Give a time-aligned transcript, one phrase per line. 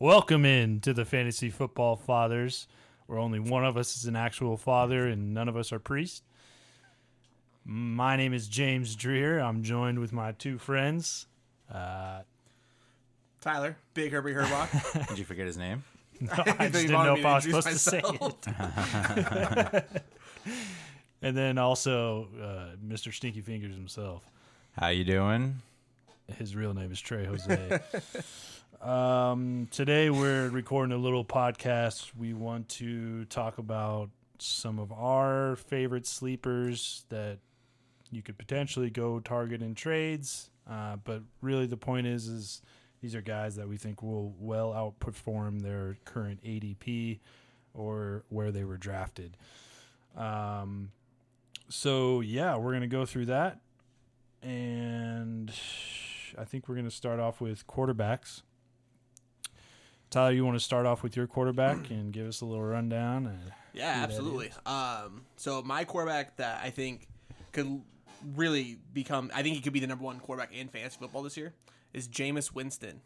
[0.00, 2.68] Welcome in to the Fantasy Football Fathers,
[3.06, 6.22] where only one of us is an actual father and none of us are priests.
[7.64, 9.40] My name is James Dreer.
[9.40, 11.26] I'm joined with my two friends.
[11.68, 12.20] Uh,
[13.40, 15.08] Tyler, Big Herbie Herbach.
[15.08, 15.82] Did you forget his name?
[16.20, 18.12] no, I just didn't know if I was introduce supposed
[18.46, 20.02] to say it.
[21.22, 23.12] and then also uh, Mr.
[23.12, 24.22] Stinky Fingers himself.
[24.78, 25.56] How you doing?
[26.36, 27.80] His real name is Trey Jose.
[28.80, 32.12] Um, today we're recording a little podcast.
[32.16, 37.38] We want to talk about some of our favorite sleepers that
[38.10, 40.50] you could potentially go target in trades.
[40.68, 42.62] Uh, but really, the point is, is
[43.00, 47.18] these are guys that we think will well outperform their current ADP
[47.74, 49.36] or where they were drafted.
[50.16, 50.92] Um,
[51.68, 53.60] so yeah, we're gonna go through that,
[54.42, 55.52] and
[56.36, 58.42] I think we're gonna start off with quarterbacks.
[60.10, 63.26] Tyler, you want to start off with your quarterback and give us a little rundown?
[63.26, 64.50] And yeah, absolutely.
[64.64, 67.06] Um, so my quarterback that I think
[67.52, 67.82] could
[68.34, 71.36] really become, I think he could be the number one quarterback in fantasy football this
[71.36, 71.52] year
[71.92, 73.00] is Jameis Winston.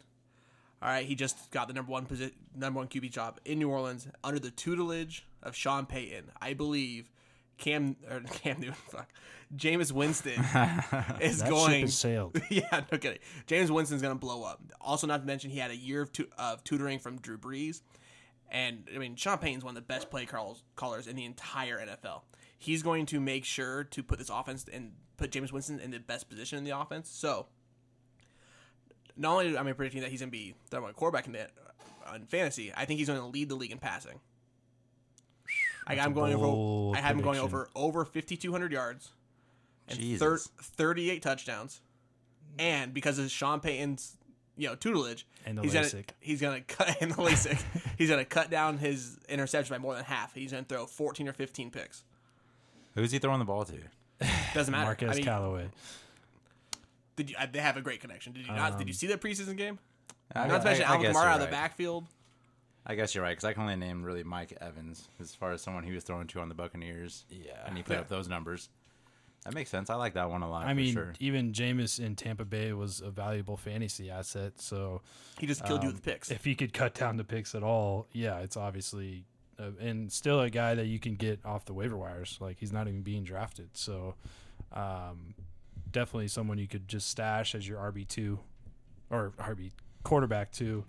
[0.81, 3.69] All right, he just got the number one position, number one QB job in New
[3.69, 6.31] Orleans under the tutelage of Sean Payton.
[6.41, 7.09] I believe
[7.57, 9.09] Cam or Cam Newton, fuck,
[9.55, 10.33] Jameis Winston
[11.21, 11.81] is that ship going.
[11.81, 12.39] has sailed.
[12.49, 13.19] yeah, no kidding.
[13.47, 14.61] Jameis Winston's gonna blow up.
[14.81, 17.81] Also, not to mention he had a year of, tu- of tutoring from Drew Brees,
[18.49, 21.79] and I mean Sean Payton's one of the best play calls, callers in the entire
[21.79, 22.21] NFL.
[22.57, 25.99] He's going to make sure to put this offense and put Jameis Winston in the
[25.99, 27.09] best position in the offense.
[27.09, 27.47] So,
[29.17, 32.15] not only am I predicting that he's gonna be the one quarterback in, the, uh,
[32.15, 34.19] in fantasy, I think he's going to lead the league in passing.
[35.87, 36.97] I, I'm going over.
[36.97, 39.09] I have him going over over 5,200 yards
[39.87, 41.81] and thir- 38 touchdowns.
[42.59, 44.17] And because of Sean Payton's
[44.55, 45.91] you know tutelage, And the he's LASIK.
[45.93, 47.61] gonna he's gonna cut in the LASIK.
[47.97, 50.33] he's gonna cut down his interception by more than half.
[50.35, 52.03] He's gonna throw 14 or 15 picks.
[52.95, 53.73] Who's he throwing the ball to?
[54.53, 54.85] Doesn't matter.
[54.85, 55.67] Marquez I mean, Callaway.
[57.15, 58.33] did you, uh, they have a great connection?
[58.33, 58.77] Did you not?
[58.77, 59.79] did you see that preseason game?
[60.35, 61.51] I, Not to mention I- I Alvin guess Kamara you're out of the right.
[61.51, 62.05] backfield.
[62.85, 65.61] I guess you're right because I can only name really Mike Evans as far as
[65.61, 67.25] someone he was throwing to on the Buccaneers.
[67.29, 67.53] Yeah.
[67.65, 67.99] and he put Yeah.
[68.01, 68.69] up those numbers.
[69.45, 69.89] That makes sense.
[69.89, 70.65] I like that one a lot.
[70.65, 71.13] I for mean, sure.
[71.19, 74.59] even Jameis in Tampa Bay was a valuable fantasy asset.
[74.61, 75.01] So
[75.37, 76.31] He just killed you Um, with picks.
[76.31, 79.25] if he could cut down the picks at all, yeah, it's obviously
[79.59, 82.37] uh, and still a guy that you can get off the waiver wires.
[82.41, 84.15] Like he's not even being drafted, so
[84.71, 85.35] um,
[85.91, 88.39] definitely someone you could just stash as your RB two
[89.09, 89.71] or RB
[90.03, 90.85] quarterback two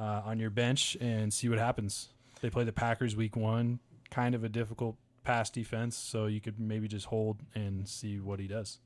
[0.00, 2.08] uh, on your bench and see what happens.
[2.40, 3.80] They play the Packers week one,
[4.10, 8.40] kind of a difficult pass defense, so you could maybe just hold and see what
[8.40, 8.78] he does.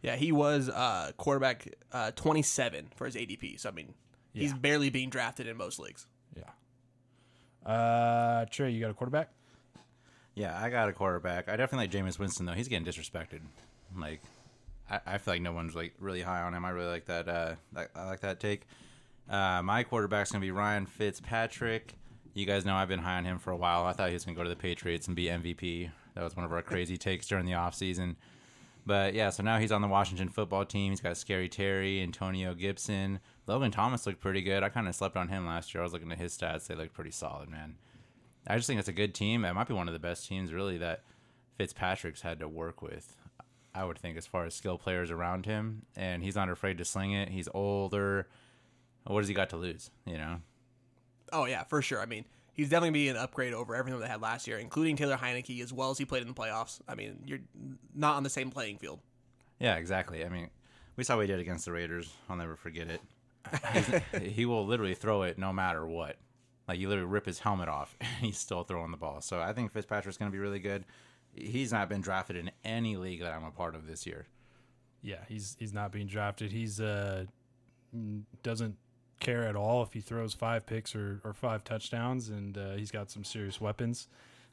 [0.00, 3.60] Yeah, he was uh, quarterback uh, 27 for his ADP.
[3.60, 3.92] So I mean,
[4.32, 4.56] he's Yeah.
[4.56, 6.06] barely being drafted in most leagues.
[6.34, 7.70] Yeah.
[7.70, 9.30] Uh, Trey, you got a quarterback?
[10.34, 11.48] Yeah, I got a quarterback.
[11.48, 12.54] I definitely like Jameis Winston though.
[12.54, 13.40] He's getting disrespected.
[13.96, 14.22] Like,
[14.90, 16.64] I, I feel like no one's like really high on him.
[16.64, 17.28] I really like that.
[17.28, 18.62] Uh, that, I like that take.
[19.28, 21.94] Uh, my quarterback's gonna be Ryan Fitzpatrick.
[22.34, 23.84] You guys know I've been high on him for a while.
[23.84, 25.90] I thought he was gonna go to the Patriots and be MVP.
[26.14, 28.16] That was one of our crazy takes during the offseason.
[28.84, 30.90] But yeah, so now he's on the Washington football team.
[30.90, 34.62] He's got Scary Terry, Antonio Gibson, Logan Thomas looked pretty good.
[34.62, 35.82] I kind of slept on him last year.
[35.82, 37.76] I was looking at his stats; they look pretty solid, man.
[38.46, 39.44] I just think it's a good team.
[39.44, 41.02] It might be one of the best teams, really, that
[41.56, 43.16] Fitzpatrick's had to work with.
[43.74, 46.84] I would think, as far as skill players around him, and he's not afraid to
[46.84, 47.30] sling it.
[47.30, 48.28] He's older.
[49.04, 49.90] What has he got to lose?
[50.06, 50.40] You know,
[51.32, 52.00] Oh yeah, for sure.
[52.00, 54.96] I mean, he's definitely gonna be an upgrade over everything they had last year, including
[54.96, 56.80] Taylor Heinicke as well as he played in the playoffs.
[56.86, 57.40] I mean, you're
[57.94, 59.00] not on the same playing field.
[59.58, 60.24] yeah, exactly.
[60.24, 60.50] I mean,
[60.96, 62.12] we saw what he did against the Raiders.
[62.28, 63.00] I'll never forget it.
[64.22, 66.16] He will literally throw it no matter what.
[66.68, 69.20] Like you literally rip his helmet off, and he's still throwing the ball.
[69.20, 70.84] So I think Fitzpatrick's going to be really good.
[71.34, 74.26] He's not been drafted in any league that I'm a part of this year.
[75.02, 76.52] Yeah, he's he's not being drafted.
[76.52, 77.24] He's uh
[78.42, 78.76] doesn't
[79.22, 82.90] care at all if he throws five picks or, or five touchdowns, and uh, he's
[82.90, 84.08] got some serious weapons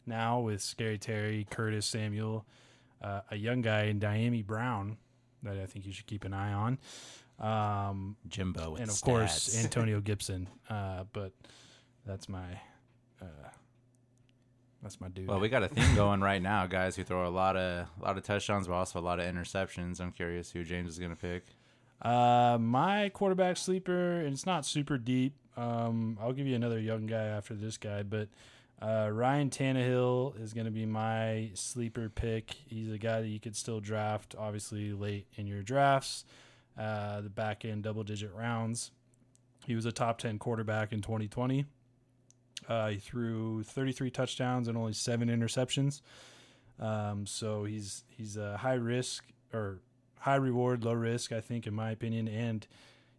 [0.06, 2.46] now with Scary Terry, Curtis Samuel,
[3.02, 4.98] uh, a young guy in Dyami Brown
[5.44, 6.78] that I think you should keep an eye on,
[7.40, 9.58] um, Jimbo with and of course.
[9.64, 10.48] Antonio Gibson.
[10.70, 11.32] Uh, but
[12.06, 12.60] that's my
[13.22, 13.26] uh,
[14.82, 15.28] that's my dude.
[15.28, 18.04] Well, we got a theme going right now, guys who throw a lot of a
[18.04, 20.02] lot of touchdowns, but also a lot of interceptions.
[20.02, 21.46] I'm curious who James is going to pick.
[22.02, 25.34] Uh, my quarterback sleeper, and it's not super deep.
[25.58, 28.30] Um, I'll give you another young guy after this guy, but
[28.82, 32.56] uh, Ryan Tannehill is going to be my sleeper pick.
[32.66, 36.24] He's a guy that you could still draft, obviously late in your drafts,
[36.78, 38.92] uh, the back end double digit rounds.
[39.66, 41.66] He was a top 10 quarterback in 2020.
[42.68, 46.02] Uh, he threw 33 touchdowns and only seven interceptions.
[46.80, 49.80] Um, so he's he's a high risk or
[50.20, 52.28] high reward, low risk, I think, in my opinion.
[52.28, 52.66] And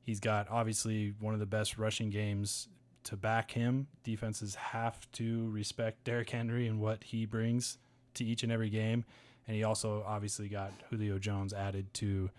[0.03, 2.69] he's got obviously one of the best rushing games
[3.05, 3.87] to back him.
[4.05, 7.79] Defenses have to respect Derrick Henry and what he brings
[8.15, 9.05] to each and every game.
[9.47, 12.31] And he also obviously got Julio Jones added to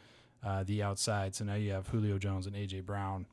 [0.46, 1.36] uh, the outside.
[1.36, 3.26] So now you have Julio Jones and AJ Brown,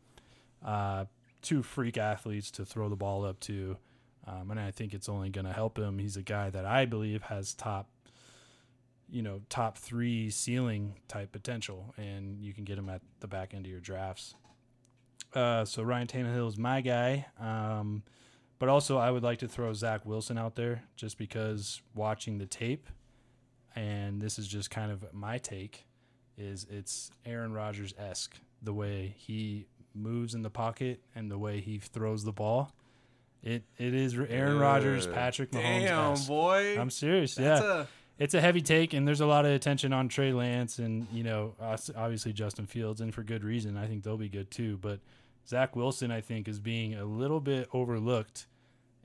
[0.65, 1.05] uh,
[1.43, 3.77] two freak athletes to throw the ball up to.
[4.27, 5.99] Um, and I think it's only going to help him.
[5.99, 7.89] He's a guy that I believe has top,
[9.11, 13.55] you know, top three ceiling type potential, and you can get him at the back
[13.55, 14.35] end of your drafts.
[15.35, 17.27] Uh, so Ryan Tannehill is my guy.
[17.41, 18.03] Um,
[18.59, 22.47] but also, I would like to throw Zach Wilson out there just because watching the
[22.47, 22.89] tape,
[23.77, 25.87] and this is just kind of my take,
[26.37, 31.61] is it's Aaron Rodgers esque the way he moves in the pocket and the way
[31.61, 32.73] he throws the ball.
[33.43, 35.15] It it is Aaron Rodgers, Ugh.
[35.15, 36.27] Patrick Damn, Mahomes.
[36.27, 36.77] boy.
[36.79, 37.37] I'm serious.
[37.37, 37.87] That's yeah, a
[38.19, 41.23] it's a heavy take, and there's a lot of attention on Trey Lance and you
[41.23, 43.77] know obviously Justin Fields, and for good reason.
[43.77, 44.77] I think they'll be good too.
[44.79, 45.01] But
[45.47, 48.47] Zach Wilson, I think, is being a little bit overlooked,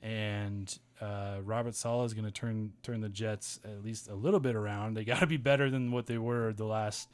[0.02, 4.40] and uh, Robert Saleh is going to turn turn the Jets at least a little
[4.40, 4.94] bit around.
[4.94, 7.08] They got to be better than what they were the last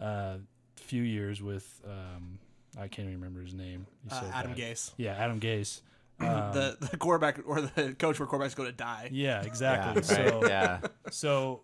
[0.00, 0.38] uh,
[0.76, 1.80] few years with.
[1.84, 2.38] Um,
[2.76, 3.86] I can't even remember his name.
[4.10, 4.60] Uh, Adam bad.
[4.60, 5.80] Gase, Yeah, Adam Gase.
[6.20, 9.08] Um, the the quarterback or the coach where quarterbacks go to die.
[9.12, 9.94] yeah, Yeah, exactly.
[9.94, 10.80] right, So yeah.
[11.10, 11.62] So,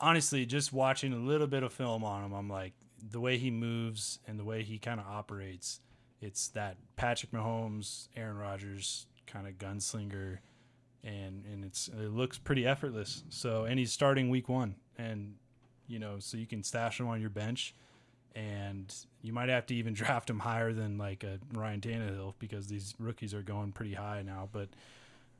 [0.00, 2.72] honestly, just watching a little bit of film on him, I'm like,
[3.10, 5.80] the way he moves and the way he kind of operates,
[6.20, 10.38] it's that Patrick Mahomes, Aaron Rodgers kind of gunslinger,
[11.02, 13.24] and and it's it looks pretty effortless.
[13.28, 15.34] So, and he's starting week one, and
[15.86, 17.74] you know, so you can stash him on your bench.
[18.34, 18.92] And
[19.22, 22.94] you might have to even draft him higher than like a Ryan Tannehill because these
[22.98, 24.48] rookies are going pretty high now.
[24.52, 24.68] But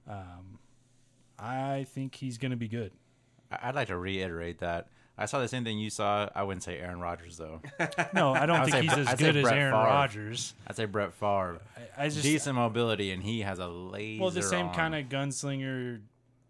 [0.09, 0.59] um,
[1.39, 2.93] I think he's going to be good.
[3.51, 4.89] I- I'd like to reiterate that.
[5.17, 6.29] I saw the same thing you saw.
[6.35, 7.61] I wouldn't say Aaron Rodgers though.
[8.15, 9.73] No, I don't I'd think say- he's as I'd good as Aaron.
[9.73, 10.55] Rodgers.
[10.67, 11.61] I'd say Brett Favre.
[11.97, 14.21] I, I just Decent mobility, and he has a laser.
[14.23, 14.75] well the same arm.
[14.75, 16.01] kind of gunslinger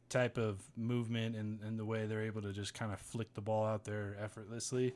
[0.09, 3.41] type of movement and, and the way they're able to just kind of flick the
[3.43, 4.95] ball out there effortlessly.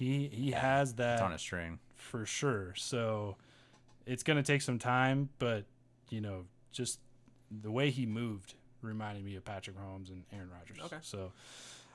[0.00, 1.78] He he has It's on a string.
[1.94, 2.72] for sure.
[2.74, 3.36] So
[4.06, 5.66] it's going to take some time, but
[6.08, 7.00] you know, just
[7.50, 10.78] the way he moved reminded me of Patrick Mahomes and Aaron Rodgers.
[10.86, 10.96] Okay.
[11.02, 11.32] So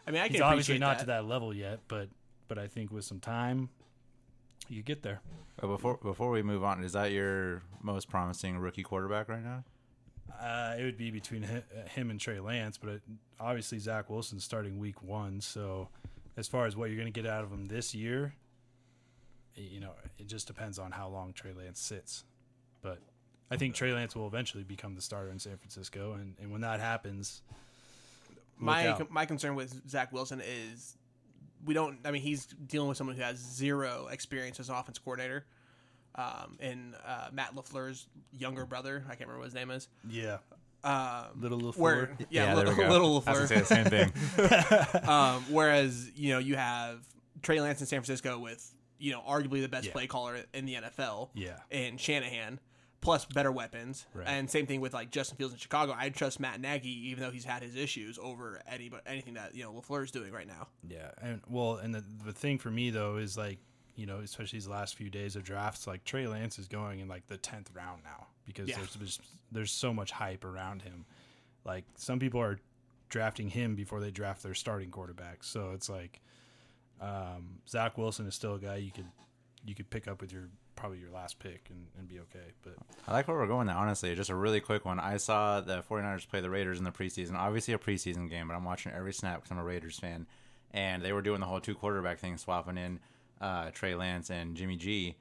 [0.06, 1.00] I mean, I can obviously not that.
[1.00, 2.10] to that level yet, but
[2.48, 3.69] but I think with some time,
[4.69, 5.22] you get there.
[5.60, 9.63] But before before we move on, is that your most promising rookie quarterback right now?
[10.40, 13.02] Uh, it would be between uh, him and Trey Lance, but it,
[13.40, 15.40] obviously Zach Wilson's starting week one.
[15.42, 15.88] So,
[16.38, 18.34] as far as what you're going to get out of him this year,
[19.56, 22.24] you know, it just depends on how long Trey Lance sits.
[22.82, 23.00] But
[23.50, 26.62] I think Trey Lance will eventually become the starter in San Francisco, and, and when
[26.62, 27.42] that happens,
[28.58, 30.98] my my concern with Zach Wilson is
[31.66, 32.00] we don't.
[32.06, 35.46] I mean, he's dealing with someone who has zero experience as an offense coordinator.
[36.18, 39.90] Um, and uh, Matt Lafleur's younger brother, I can't remember what his name is.
[40.10, 40.38] yeah,
[40.86, 41.78] Um, little LaFleur.
[41.78, 42.90] where yeah, there li- we go.
[42.90, 43.48] little I was Lafleur.
[43.48, 43.86] say the same
[45.02, 45.04] thing.
[45.10, 47.00] um, whereas you know you have
[47.42, 49.92] Trey Lance in San Francisco with you know arguably the best Yeah.
[49.94, 51.30] play caller in the NFL.
[51.34, 51.58] Yeah.
[51.72, 52.60] and Shanahan
[53.02, 54.06] plus better weapons.
[54.16, 54.28] Right.
[54.28, 55.94] And same thing with like Justin Fields in Chicago.
[55.95, 59.64] I trust Matt Nagy even though he's had his issues over any anything that you
[59.64, 60.68] know Lafleur is doing right now.
[60.88, 63.59] Yeah, and well, and the the thing for me though is like
[63.95, 67.07] you know, especially these last few days of drafts, like Trey Lance is going in
[67.07, 68.78] like the tenth round now because Yeah.
[68.78, 69.19] there's there's
[69.52, 71.06] there's so much hype around him.
[71.66, 72.59] Like some people are
[73.09, 76.19] drafting him before they draft their starting quarterback, so it's like
[77.02, 79.07] um, Zach Wilson is still a guy you could
[79.66, 82.52] you could pick up with your probably your last pick and, and be okay.
[82.61, 82.75] But
[83.07, 84.14] I like where we're going now, honestly.
[84.14, 84.99] Just a really quick one.
[84.99, 87.35] I saw the 49ers play the Raiders in the preseason.
[87.35, 90.28] Obviously a preseason game, but I'm watching every snap because I'm a Raiders fan.
[90.71, 92.99] And they were doing the whole two quarterback thing, swapping in
[93.40, 95.16] uh, Trey Lance and Jimmy G.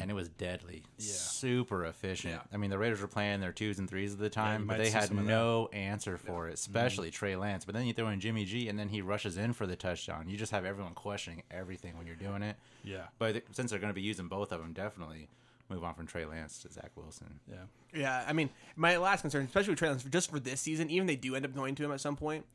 [0.00, 0.84] And it was deadly.
[0.98, 1.04] Yeah.
[1.12, 2.32] Super efficient.
[2.34, 2.40] Yeah.
[2.50, 4.78] I mean, the Raiders were playing their twos and threes at the time, you but
[4.78, 5.30] they had some of that.
[5.30, 7.14] no answer for it, especially Mm-hmm.
[7.14, 7.66] Trey Lance.
[7.66, 10.30] But then you throw in Jimmy G, and then he rushes in for the touchdown.
[10.30, 12.56] You just have everyone questioning everything when you're doing it.
[12.82, 15.28] yeah, But th- since they're going to be using both of them, definitely
[15.68, 17.40] move on from Trey Lance to Zach Wilson.
[17.50, 17.56] yeah,
[17.94, 21.06] Yeah, I mean, my last concern, especially with Trey Lance, just for this season, even
[21.06, 22.46] they do end up going to him at some point,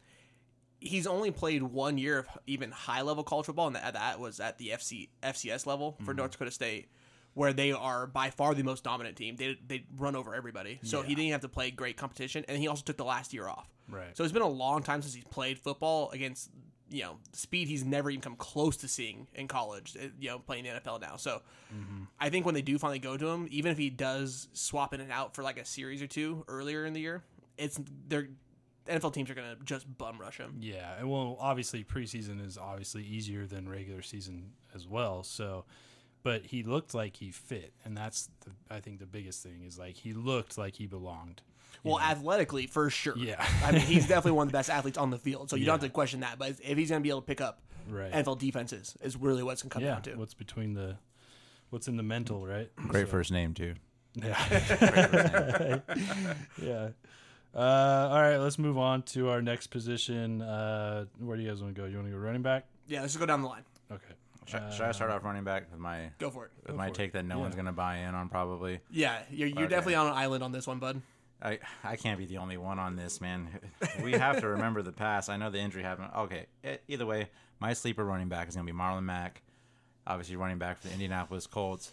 [0.80, 4.40] he's only played one year of even high level college football, and that, that was
[4.40, 6.88] at the FC FCS level for North Dakota State,
[7.38, 9.36] where they are by far the most dominant team.
[9.36, 12.68] They they run over everybody, so he didn't have to play great competition, and he
[12.68, 13.70] also took the last year off.
[13.88, 14.18] Right.
[14.18, 16.50] So it's been a long time since he's played football against
[16.90, 19.96] you know speed he's never even come close to seeing in college.
[19.96, 21.18] uh, You know, playing the NFL now.
[21.18, 21.42] So
[22.20, 25.02] I think when they do finally go to him, even if he does swap in
[25.02, 27.24] and out for like a series or two earlier in the year,
[27.58, 28.30] it's they're
[28.88, 30.56] NFL teams are gonna just bum rush him.
[30.60, 35.24] Yeah, and well, obviously preseason is obviously easier than regular season as well.
[35.24, 35.66] So,
[36.28, 39.80] but he looked like he fit, and that's the, I think the biggest thing is
[39.80, 41.42] like he looked like he belonged.
[41.86, 43.18] Well, athletically for sure.
[43.18, 43.48] Yeah.
[43.64, 45.76] I mean he's definitely one of the best athletes on the field, so you don't
[45.76, 46.38] have to question that.
[46.38, 48.12] But if he's gonna be able to pick up Right.
[48.12, 49.94] NFL defenses, is really what's gonna come yeah.
[49.94, 50.16] down to.
[50.16, 50.98] What's between the,
[51.70, 52.70] what's in the mental, right?
[52.76, 53.76] Great So- first name too.
[54.22, 55.80] Yeah.
[56.62, 56.90] yeah.
[57.56, 60.42] Uh, all right, let's move on to our next position.
[60.42, 61.88] Uh, where do you guys want to go?
[61.88, 62.66] You want to go running back?
[62.86, 63.64] Yeah, let's go down the line.
[63.90, 64.14] Okay.
[64.48, 66.52] Should, should I start off running back with my Go for it.
[66.66, 67.42] with my for take that no Yeah.
[67.42, 68.80] one's gonna buy in on probably?
[68.90, 69.68] Yeah, you're, you're Okay.
[69.68, 71.02] definitely on an island on this one, bud.
[71.42, 73.60] I I can't be the only one on this, man.
[74.02, 75.30] We have to remember the past.
[75.30, 76.10] I know the injury happened.
[76.16, 79.44] Okay, e- either way, my sleeper running back is gonna be Marlon Mack,
[80.08, 81.92] obviously running back for the Indianapolis Colts.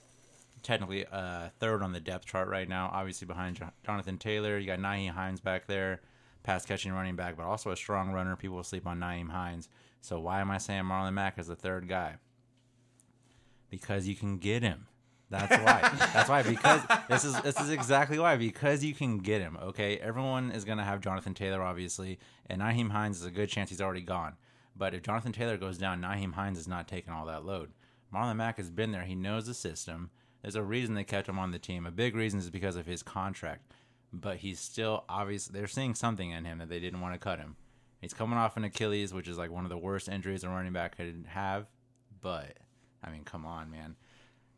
[0.63, 2.89] Technically, uh, third on the depth chart right now.
[2.93, 6.01] Obviously behind Jo- Jonathan Taylor, you got Nyheim Hines back there,
[6.43, 8.35] pass catching running back, but also a strong runner.
[8.37, 9.69] People sleep on Nyheim Hines.
[10.01, 12.17] So why am I saying Marlon Mack is the third guy?
[13.75, 14.87] Because you can get him.
[15.29, 16.09] That's why.
[16.13, 16.43] That's why.
[16.43, 18.37] Because this is this is exactly why.
[18.37, 19.59] Because you can get him.
[19.61, 23.71] Okay, everyone is gonna have Jonathan Taylor, obviously, and Nyheim Hines is a good chance
[23.71, 24.35] he's already gone.
[24.77, 27.73] But if Jonathan Taylor goes down, Nyheim Hines is not taking all that load.
[28.15, 29.03] Marlon Mack has been there.
[29.03, 30.11] He knows the system.
[30.43, 31.85] There's a reason they kept him on the team.
[31.85, 33.73] A big reason is because of his contract.
[34.13, 35.47] But he's still obvious.
[35.47, 37.57] They're seeing something in him that they didn't want to cut him.
[38.01, 40.73] He's coming off an Achilles, which is like one of the worst injuries a running
[40.73, 41.67] back could have.
[42.21, 42.59] But
[43.05, 43.97] I mean, come on, man.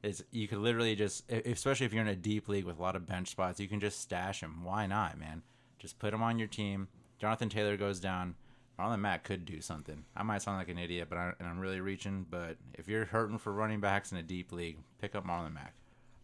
[0.03, 2.97] It's you could literally just, especially if you're in a deep league with a lot
[2.97, 4.63] of bench spots, you can just stash him.
[4.63, 5.43] Why not, man?
[5.79, 6.89] Just put him on your team.
[7.19, 8.35] Jonathan Taylor goes down.
[8.79, 10.05] Marlon Mack could do something.
[10.15, 12.27] I might sound like an idiot, but I, and I'm really reaching.
[12.29, 15.75] But if you're hurting for running backs in a deep league, pick up Marlon Mack.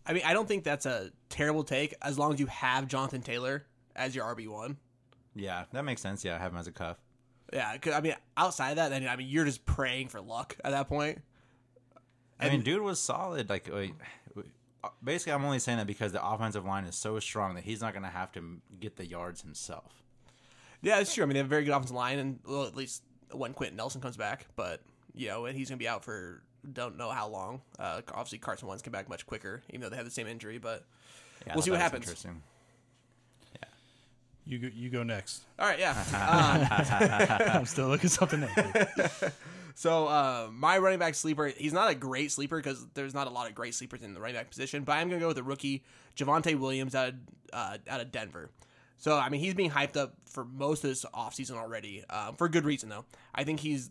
[0.05, 3.23] I mean, I don't think that's a terrible take as long as you have Jonathan
[3.23, 3.65] Taylor
[3.97, 4.77] as your RB one.
[5.35, 6.25] Yeah, that makes sense.
[6.25, 6.99] Yeah, I have him as a cuff.
[7.53, 10.57] Yeah, 'cause, I mean, outside of that, then I mean, you're just praying for luck
[10.65, 11.23] at that point.
[12.43, 13.49] I mean, dude was solid.
[13.49, 13.95] Like, like,
[15.03, 17.93] basically, I'm only saying that because the offensive line is so strong that he's not
[17.93, 20.03] going to have to get the yards himself.
[20.83, 21.23] Yeah, it's true.
[21.23, 23.77] I mean, they have a very good offensive line, and well, at least when Quenton
[23.77, 24.81] Nelson comes back, but
[25.15, 27.61] you know, and he's gonna be out for don't know how long.
[27.79, 30.59] Uh, obviously, Carson Wentz came back much quicker, even though they had the same injury.
[30.59, 30.85] But
[31.47, 32.05] Yeah, We'll see what happens.
[32.05, 32.43] Interesting.
[34.45, 35.45] You go, you go next.
[35.57, 35.91] all right, yeah.
[35.91, 38.51] Um, I'm still looking something up.
[39.75, 43.31] So uh, my running back sleeper, he's not a great sleeper because there's not a
[43.31, 44.85] lot of great sleepers in the running back position.
[44.85, 45.83] But I'm gonna go with the rookie
[46.17, 47.15] Javonte Williams out of,
[47.53, 48.51] uh, out of Denver.
[48.99, 52.49] So I mean, he's being hyped up for most of this offseason already, um, for
[52.49, 53.05] good reason though.
[53.35, 53.91] I think he's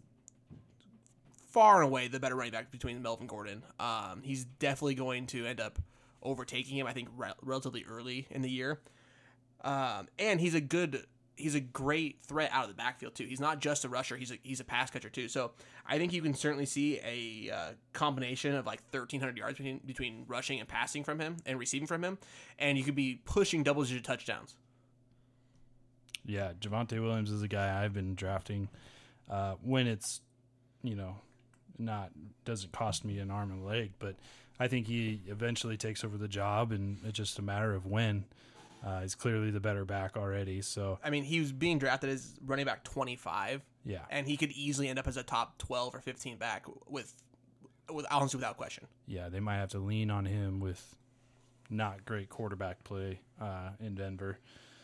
[1.49, 3.63] far and away the better running back between Melvin Gordon.
[3.79, 5.79] Um, he's definitely going to end up
[6.23, 6.87] overtaking him.
[6.87, 8.79] I think re- relatively early in the year,
[9.63, 11.05] um, and he's a good.
[11.35, 13.25] He's a great threat out of the backfield too.
[13.25, 15.27] He's not just a rusher; he's a he's a pass catcher too.
[15.27, 15.51] So
[15.85, 20.25] I think you can certainly see a uh, combination of like 1,300 yards between between
[20.27, 22.17] rushing and passing from him and receiving from him,
[22.59, 24.55] and you could be pushing double digit touchdowns.
[26.25, 28.69] Yeah, Javonte Williams is a guy I've been drafting
[29.29, 30.21] uh, when it's,
[30.83, 31.15] you know,
[31.79, 32.11] not
[32.45, 34.15] doesn't cost me an arm and leg, but
[34.59, 38.25] I think he eventually takes over the job, and it's just a matter of when.
[38.85, 42.33] Uh, he's clearly the better back already, so I mean, he was being drafted as
[42.45, 45.99] running back 25, yeah, and he could easily end up as a top 12 or
[46.01, 47.13] 15 back with,
[47.91, 48.87] with honestly without question.
[49.05, 50.95] yeah, they might have to lean on him with
[51.69, 54.39] not great quarterback play uh, in Denver.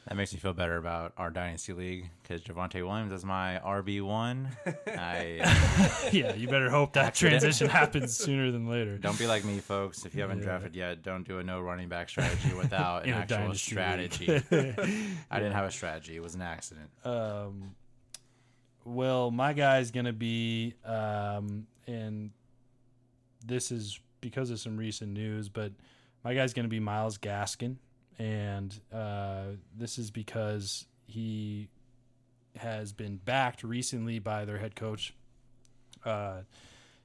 [0.08, 4.02] That makes me feel better about our dynasty league because Javonte Williams is my RB
[4.02, 4.48] one.
[4.88, 8.98] I yeah, you better hope that transition happens sooner than later.
[8.98, 10.06] don't be like me, folks.
[10.06, 10.46] If you haven't Yeah.
[10.46, 14.30] drafted yet, don't do a no running back strategy without an actual strategy.
[15.32, 16.90] I didn't have a strategy; it was an accident.
[17.04, 17.76] Um,
[18.86, 22.32] well, my guy's gonna be, um, and
[23.46, 25.74] this is because of some recent news, but
[26.24, 27.76] my guy's gonna be Myles Gaskin,
[28.20, 29.44] and uh,
[29.76, 31.70] this is because he
[32.56, 35.14] has been backed recently by their head coach,
[36.06, 36.42] uh,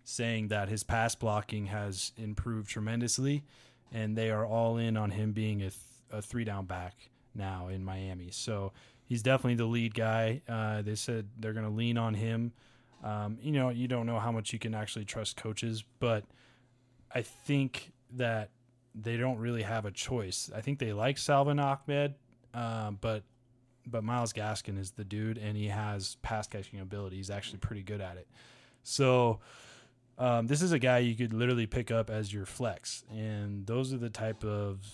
[0.05, 3.45] saying that his pass blocking has improved tremendously,
[3.93, 5.77] and they are all in on him being a, th-
[6.11, 6.95] a three down back
[7.35, 8.31] now in Miami.
[8.31, 8.73] So
[9.05, 10.43] he's definitely the lead guy.
[10.49, 12.53] Uh, they said they're going to lean on him.
[13.05, 16.25] Um, you know, you don't know how much you can actually trust coaches, but
[17.15, 18.51] I think that
[18.95, 20.51] they don't really have a choice.
[20.55, 22.15] I think they like Salvon Ahmed,
[22.55, 23.23] um, but
[23.87, 27.17] but Myles Gaskin is the dude, and he has pass catching ability.
[27.17, 28.29] He's actually pretty good at it.
[28.83, 29.41] So
[30.19, 33.93] um, this is a guy you could literally pick up as your flex, and those
[33.93, 34.87] are the type of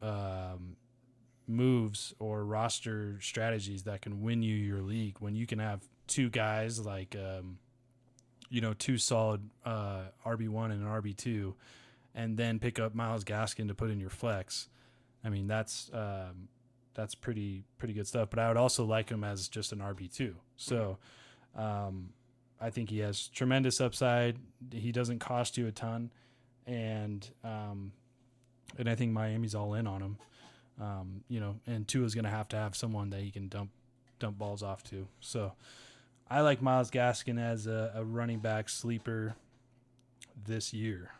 [0.00, 0.76] um,
[1.46, 6.30] moves or roster strategies that can win you your league when you can have two
[6.30, 7.58] guys like um,
[8.48, 11.54] you know two solid uh, RB one and an RB two,
[12.14, 14.68] and then pick up Myles Gaskin to put in your flex.
[15.24, 16.48] I mean that's um,
[16.94, 18.28] that's pretty pretty good stuff.
[18.30, 20.36] But I would also like him as just an RB two.
[20.56, 20.98] So
[21.56, 22.10] um,
[22.60, 24.36] I think he has tremendous upside.
[24.70, 26.10] He doesn't cost you a ton,
[26.66, 27.92] and um,
[28.78, 30.16] and I think Miami's all in on him.
[30.80, 33.70] Um, you know, and Tua's going to have to have someone that he can dump
[34.18, 35.06] dump balls off to.
[35.20, 35.52] So
[36.30, 39.34] I like Myles Gaskin as a, a running back sleeper
[40.46, 41.10] this year.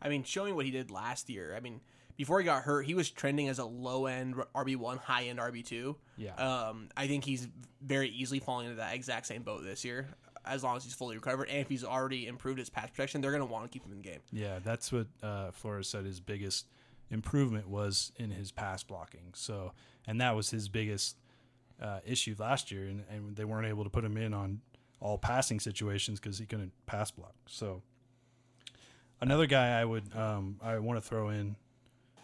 [0.00, 1.54] I mean, showing what he did last year.
[1.56, 1.80] I mean,
[2.16, 5.38] before he got hurt, he was trending as a low end RB one, high end
[5.38, 5.96] RB two.
[6.16, 6.34] Yeah.
[6.34, 7.48] Um, I think he's
[7.82, 10.08] very easily falling into that exact same boat this year.
[10.44, 13.32] As long as he's fully recovered, and if he's already improved his pass protection, they're
[13.32, 14.20] going to want to keep him in the game.
[14.32, 16.04] Yeah, that's what uh, Flores said.
[16.04, 16.66] His biggest
[17.10, 19.32] improvement was in his pass blocking.
[19.34, 19.72] So,
[20.06, 21.16] and that was his biggest
[21.82, 24.60] uh, issue last year, and, and they weren't able to put him in on
[25.00, 27.34] all passing situations because he couldn't pass block.
[27.46, 27.82] So,
[29.20, 31.56] another guy I would um, I want to throw in.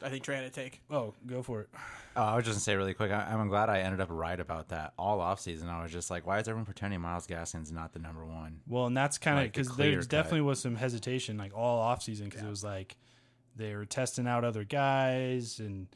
[0.05, 0.81] I think Trey had a take.
[0.91, 1.69] Oh, go for it.
[2.17, 3.13] Oh, I was just gonna say really quick.
[3.13, 5.69] I, I'm glad I ended up right about that all off season.
[5.69, 8.61] I was just like, why is everyone pretending Myles Gaskin's not the number one?
[8.67, 10.09] Well, and that's kind of Like the because there clear cut.
[10.09, 12.97] definitely was some hesitation, like all off season, because it was like
[13.55, 15.87] they were testing out other guys, and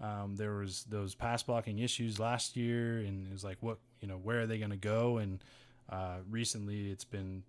[0.00, 4.06] um, there was those pass blocking issues last year, and it was like, what you
[4.06, 5.16] know, where are they going to go?
[5.18, 5.42] And
[5.90, 7.42] uh, recently, it's been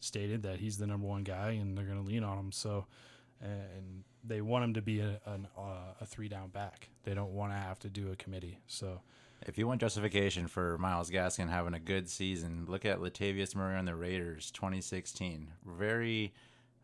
[0.00, 2.52] stated that he's the number one guy, and they're going to lean on him.
[2.52, 2.86] So,
[3.40, 6.88] and they want him to be a an, uh, a three down back.
[7.04, 8.58] They don't want to have to do a committee.
[8.66, 9.00] So.
[9.46, 13.76] If you want justification for Myles Gaskin having a good season, look at Latavius Murray
[13.76, 15.52] on the Raiders 2016.
[15.64, 16.34] Very,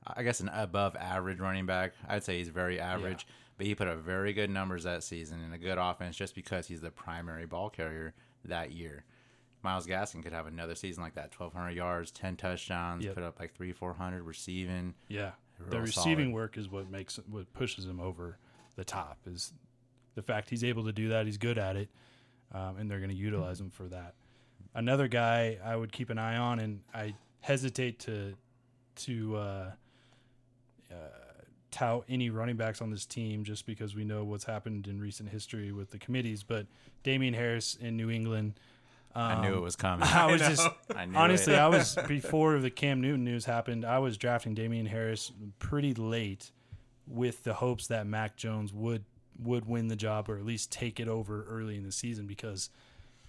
[0.07, 1.95] I guess, an above average running back.
[2.09, 5.53] I'd say he's very average, but he put up very good numbers that season and
[5.53, 9.05] a good offense just because he's the primary ball carrier that year.
[9.65, 13.15] Myles Gaskin could have another season like that 1,200 yards, 10 touchdowns, Yep.
[13.15, 14.95] put up like three, 400 receiving.
[15.09, 15.33] Yeah,
[15.69, 16.35] the receiving solid.
[16.35, 18.39] work is what makes what pushes him over
[18.77, 19.19] the top.
[19.27, 19.53] Is
[20.15, 21.27] the fact he's able to do that.
[21.27, 21.89] He's good at it,
[22.53, 24.15] um, and they're going to utilize him for that.
[24.75, 28.35] Another guy I would keep an eye on, and I hesitate to
[28.97, 29.71] to uh,
[30.91, 30.95] uh,
[31.71, 35.29] tout any running backs on this team just because we know what's happened in recent
[35.31, 36.43] history with the committees.
[36.43, 36.67] But
[37.03, 38.55] Damien Harris in New England.
[39.15, 40.09] I knew um, it was coming.
[40.13, 41.55] I was just I knew honestly.
[41.55, 43.85] I was before the Cam Newton news happened.
[43.85, 46.51] I was drafting Damien Harris pretty late,
[47.07, 49.05] with the hopes that Mac Jones would
[49.39, 52.27] would win the job or at least take it over early in the season.
[52.27, 52.71] Because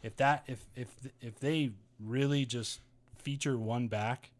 [0.01, 0.89] if that if if
[1.21, 2.81] if they really just
[3.17, 4.31] feature one back,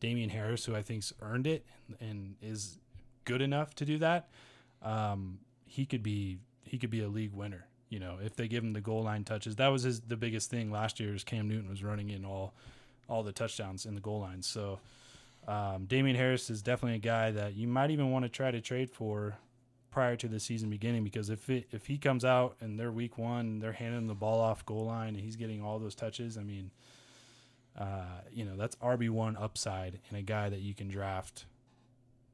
[0.00, 2.78] Damien Harris, who I think's earned it and, and is
[3.24, 4.28] good enough to do that,
[4.82, 7.66] um, he could be he could be a league winner.
[7.92, 10.48] You know, if they give him the goal line touches, that was his the biggest
[10.48, 11.14] thing last year.
[11.14, 12.54] Is Cam Newton was running in all
[13.06, 14.40] all the touchdowns in the goal line.
[14.40, 14.78] So
[15.46, 18.62] um, Damien Harris is definitely a guy that you might even want to try to
[18.62, 19.36] trade for
[19.90, 23.18] prior to the season beginning because if it, if he comes out and they're week
[23.18, 26.38] one, they're handing the ball off goal line and he's getting all those touches.
[26.38, 26.70] I mean,
[27.78, 31.44] uh, you know that's RB one upside in a guy that you can draft.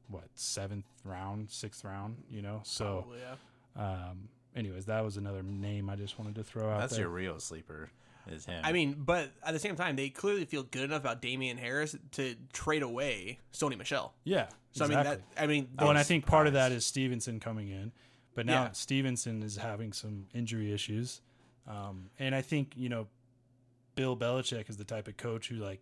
[0.07, 2.23] What seventh round, sixth round?
[2.31, 3.83] You know, so Probably, yeah.
[4.09, 7.01] um, anyways, that was another name I just wanted to throw out That's there.
[7.01, 7.89] your real sleeper,
[8.27, 8.61] is him.
[8.63, 11.95] I mean, but at the same time, they clearly feel good enough about Damien Harris
[12.13, 14.13] to trade away Sony Michel.
[14.23, 14.47] yeah.
[14.71, 15.09] So exactly.
[15.09, 17.39] I mean, that I mean, Oh, and I those- think part of that is Stevenson
[17.39, 17.91] coming in,
[18.35, 18.71] but now Yeah.
[18.73, 21.21] Stevenson is having some injury issues,
[21.67, 23.07] um, and I think you know,
[23.95, 25.81] Bill Belichick is the type of coach who like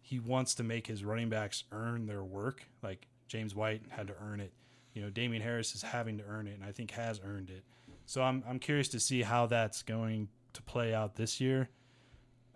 [0.00, 2.62] he wants to make his running backs earn their work.
[2.82, 4.52] Like James White had to earn it.
[4.94, 7.64] You know, Damien Harris is having to earn it, and I think has earned it.
[8.12, 11.70] So I'm I'm curious to see how that's going to play out this year.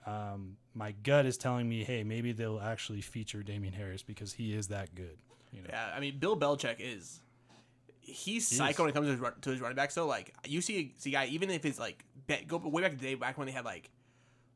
[0.04, 4.52] Um, my gut is telling me, hey, maybe they'll actually feature Damien Harris because he
[4.52, 5.16] is that good.
[5.52, 7.22] You know, Yeah, I mean, Bill Belichick is
[8.02, 8.78] he's He psycho is.
[8.80, 9.94] when it comes to his, run, to his running backs.
[9.94, 12.04] So like, you see, see, guy, even if it's like
[12.46, 13.90] go way back to the day back when they had like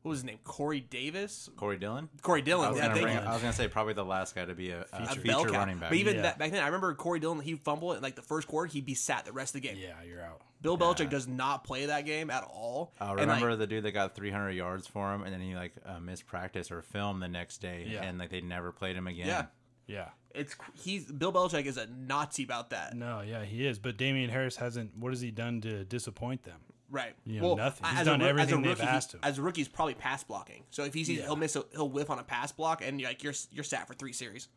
[0.03, 2.09] what was his name, Corey Davis, Corey Dillon.
[2.21, 2.67] Corey Dillon.
[2.67, 3.23] I was, yeah, gonna thank bring, you.
[3.23, 5.45] I was gonna say probably the last guy to be a, a a feature, bell
[5.45, 5.53] cow.
[5.53, 5.89] running back.
[5.89, 6.21] But even Yeah.
[6.21, 7.39] that, back then, I remember Corey Dillon.
[7.39, 8.67] He fumbled in like the first quarter.
[8.71, 9.77] He'd be sat the rest of the game.
[9.81, 10.41] yeah, you're out.
[10.61, 12.93] Bill Belichick does not play that game at all.
[13.01, 15.55] Uh, And, remember like, the dude that got 300 yards for him, and then he
[15.55, 18.03] like uh, missed practice or film the next day, Yeah.
[18.03, 19.27] and like they never played him again.
[19.27, 19.45] Yeah.
[19.87, 20.09] Yeah.
[20.33, 22.95] it's he's Bill Belichick is a Nazi about that.
[22.95, 23.79] No, yeah, he is.
[23.79, 24.95] But Damien Harris hasn't.
[24.97, 26.59] What has he done to disappoint them?
[26.89, 27.13] Right.
[27.25, 27.87] You know, nothing.
[27.95, 29.21] He's done a, everything as a they've asked him.
[29.23, 30.63] As a rookie, he's probably pass blocking.
[30.71, 31.25] So if he sees Yeah.
[31.25, 33.87] he'll miss, a, he'll whiff on a pass block, and you're like you're you're sat
[33.87, 34.47] for three series.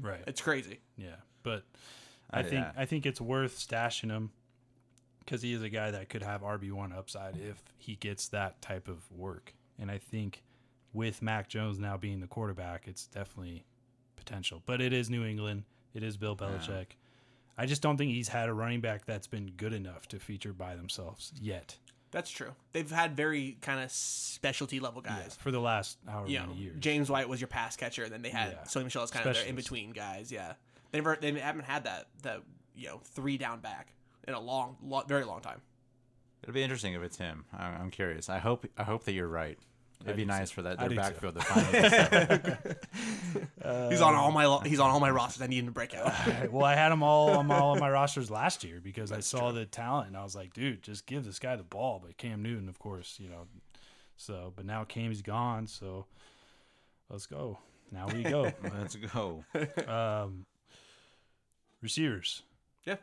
[0.00, 0.20] Right.
[0.26, 0.80] It's crazy.
[0.96, 1.64] Yeah, but
[2.30, 2.72] I Uh, think yeah.
[2.76, 4.30] I think it's worth stashing him
[5.24, 8.60] because he is a guy that could have RB one upside if he gets that
[8.62, 9.54] type of work.
[9.78, 10.42] And I think
[10.92, 13.64] with Mac Jones now being the quarterback, it's definitely
[14.16, 14.62] potential.
[14.66, 15.64] But it is New England.
[15.94, 16.86] It is Bill Belichick.
[17.56, 20.52] I just don't think he's had a running back that's been good enough to feature
[20.52, 21.76] by themselves yet
[22.10, 22.52] That's true.
[22.72, 25.36] They've had very kind of specialty level guys.
[25.40, 26.76] for the last however You know, many years.
[26.80, 28.64] James White was your pass catcher, and then they had Yeah.
[28.64, 30.32] Sony Michel as kind of their in between guys.
[30.32, 30.54] Yeah,
[30.90, 32.42] they never they haven't had that that
[32.74, 33.92] you know three down back
[34.26, 35.60] in a long, lo- very long time.
[36.42, 37.44] It'll be interesting if it's him.
[37.56, 38.28] I'm, I'm curious.
[38.28, 39.58] I hope I hope that you're right.
[40.02, 40.56] It'd I be nice too.
[40.56, 41.00] for that their do too.
[41.00, 43.88] backfield to finally.
[43.90, 45.40] he's on all my lo- he's on all my rosters.
[45.40, 46.12] I need him to break out.
[46.50, 49.52] well, I had him all on all of my rosters last year because I saw
[49.52, 52.02] the talent and I was like, dude, just give this guy the ball.
[52.04, 53.46] But Cam Newton, of course, you know.
[54.16, 56.04] So, but now Cam's gone, so
[57.08, 57.58] let's go.
[57.90, 58.50] Now we go.
[58.78, 59.44] Let's go.
[59.86, 60.46] um,
[61.80, 62.42] receivers.
[62.84, 62.96] yeah,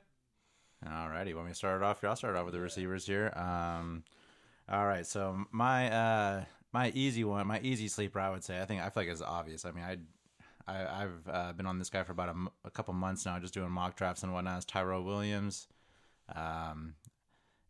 [0.85, 2.09] Alrighty, want me to start it off here?
[2.09, 3.31] I'll start off with the receivers here.
[3.35, 4.03] Um,
[4.67, 8.59] all right, so my uh, my easy one, my easy sleeper, I would say.
[8.59, 9.63] I think I feel like it's obvious.
[9.63, 9.97] I mean, I,
[10.67, 13.69] I I've uh, been on this guy for about a couple months now, just doing
[13.69, 14.57] mock drafts and whatnot.
[14.57, 15.67] It's Tyrell Williams.
[16.35, 16.95] Um,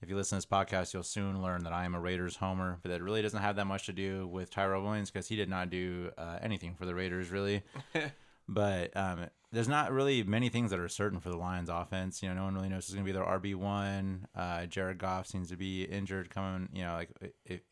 [0.02, 2.80] if you listen to this podcast, you'll soon learn that I am a Raiders homer,
[2.82, 5.50] but that really doesn't have that much to do with Tyrell Williams because he did
[5.50, 7.62] not do uh, anything for the Raiders really.
[8.52, 12.22] but um, there's not really many things that are certain for the Lions offense.
[12.22, 14.28] You know, no one really knows who's going to be their RB one.
[14.36, 16.68] Uh, Jared Goff seems to be injured coming.
[16.74, 17.64] You know, like it, it,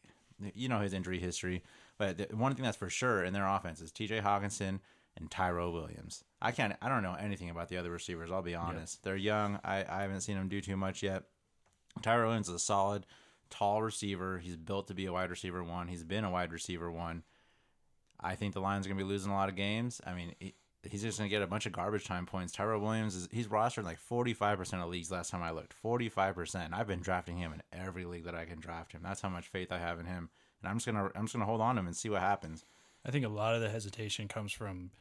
[0.56, 1.64] you know his injury history.
[1.98, 4.22] But the one thing that's for sure in their offense is T.J.
[4.22, 4.80] Hockenson
[5.18, 6.24] and Tyrell Williams.
[6.42, 6.74] I can't.
[6.82, 8.32] I don't know anything about the other receivers.
[8.32, 9.04] I'll be honest.
[9.04, 9.60] They're young.
[9.66, 11.24] I, I haven't seen them do too much yet.
[12.02, 13.06] Tyrell Williams is a solid,
[13.50, 14.38] tall receiver.
[14.38, 15.90] He's built to be a wide receiver one.
[15.90, 17.24] He's been a wide receiver one.
[18.22, 20.02] I think the Lions are going to be losing a lot of games.
[20.06, 20.34] I mean,
[20.84, 22.54] he's just going to get a bunch of garbage time points.
[22.54, 25.74] Tyrell Williams is he's rostered like 45% of leagues last time I looked.
[25.84, 26.70] 45%.
[26.74, 29.02] I've been drafting him in every league that I can draft him.
[29.04, 30.30] That's how much faith I have in him.
[30.62, 32.10] And I'm just going to I'm just going to hold on to him and see
[32.10, 32.64] what happens.
[33.06, 34.92] I think a lot of the hesitation comes from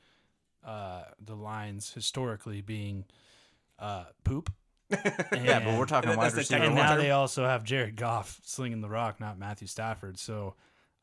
[0.65, 3.05] uh, the lines historically being
[3.79, 4.53] uh, poop.
[5.33, 6.65] Yeah, but we're talking That's wide the receiver.
[6.65, 10.19] and now they also have Jared Goff slinging the rock, not Matthew Stafford.
[10.19, 10.55] So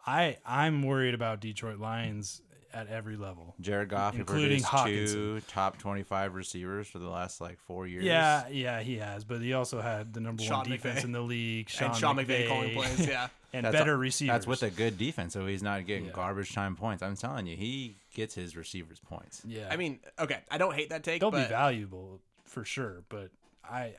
[0.06, 2.42] I I'm worried about Detroit Lions
[2.76, 3.56] at every level.
[3.62, 5.12] Jared Goff, who including produced Hockenson.
[5.14, 8.04] two top 25 receivers for the last like four years.
[8.04, 11.06] Yeah, yeah, he has, but he also had the number Sean one defense McVay.
[11.06, 11.70] in the league.
[11.70, 13.08] Sean, and Sean McVay, calling plays.
[13.08, 14.34] Yeah, and That's better a- receivers.
[14.34, 16.12] That's with a good defense, so he's not getting Yeah.
[16.12, 17.02] garbage time points.
[17.02, 19.42] I'm telling you, he gets his receivers points.
[19.48, 19.70] yeah.
[19.72, 23.32] I mean, okay, I don't hate that take, they'll but be valuable for sure, but
[23.64, 23.96] I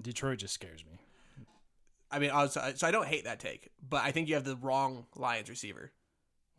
[0.00, 0.98] Detroit just scares me.
[2.10, 4.44] I mean, I was, so I don't hate that take, but I think you have
[4.44, 5.90] the wrong Lions receiver.